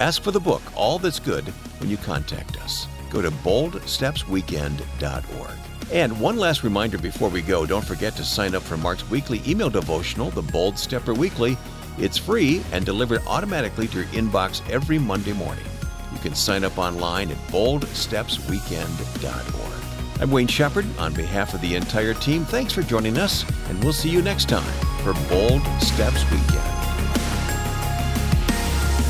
Ask 0.00 0.22
for 0.22 0.32
the 0.32 0.40
book, 0.40 0.60
All 0.74 0.98
That's 0.98 1.20
Good, 1.20 1.44
when 1.78 1.88
you 1.88 1.96
contact 1.96 2.60
us. 2.62 2.88
Go 3.10 3.22
to 3.22 3.30
boldstepsweekend.org. 3.30 5.58
And 5.92 6.20
one 6.20 6.36
last 6.36 6.64
reminder 6.64 6.98
before 6.98 7.28
we 7.28 7.42
go 7.42 7.64
don't 7.64 7.84
forget 7.84 8.16
to 8.16 8.24
sign 8.24 8.56
up 8.56 8.62
for 8.62 8.76
Mark's 8.76 9.08
weekly 9.08 9.40
email 9.46 9.70
devotional, 9.70 10.30
The 10.30 10.42
Bold 10.42 10.76
Stepper 10.76 11.14
Weekly. 11.14 11.56
It's 11.98 12.18
free 12.18 12.60
and 12.72 12.84
delivered 12.84 13.22
automatically 13.28 13.86
to 13.88 13.98
your 13.98 14.06
inbox 14.06 14.68
every 14.68 14.98
Monday 14.98 15.32
morning. 15.32 15.64
You 16.12 16.18
can 16.18 16.34
sign 16.34 16.64
up 16.64 16.76
online 16.76 17.30
at 17.30 17.36
boldstepsweekend.org. 17.48 20.20
I'm 20.20 20.30
Wayne 20.32 20.48
Shepherd. 20.48 20.86
On 20.98 21.14
behalf 21.14 21.54
of 21.54 21.60
the 21.60 21.76
entire 21.76 22.14
team, 22.14 22.44
thanks 22.44 22.72
for 22.72 22.82
joining 22.82 23.16
us, 23.18 23.44
and 23.68 23.80
we'll 23.84 23.92
see 23.92 24.10
you 24.10 24.22
next 24.22 24.48
time 24.48 24.64
for 25.04 25.12
Bold 25.28 25.62
Steps 25.80 26.28
Weekend. 26.32 26.83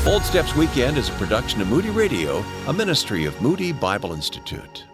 Bold 0.05 0.21
Steps 0.21 0.55
Weekend 0.55 0.99
is 0.99 1.09
a 1.09 1.13
production 1.13 1.61
of 1.61 1.67
Moody 1.67 1.89
Radio, 1.89 2.45
a 2.67 2.73
ministry 2.73 3.25
of 3.25 3.41
Moody 3.41 3.71
Bible 3.71 4.13
Institute. 4.13 4.85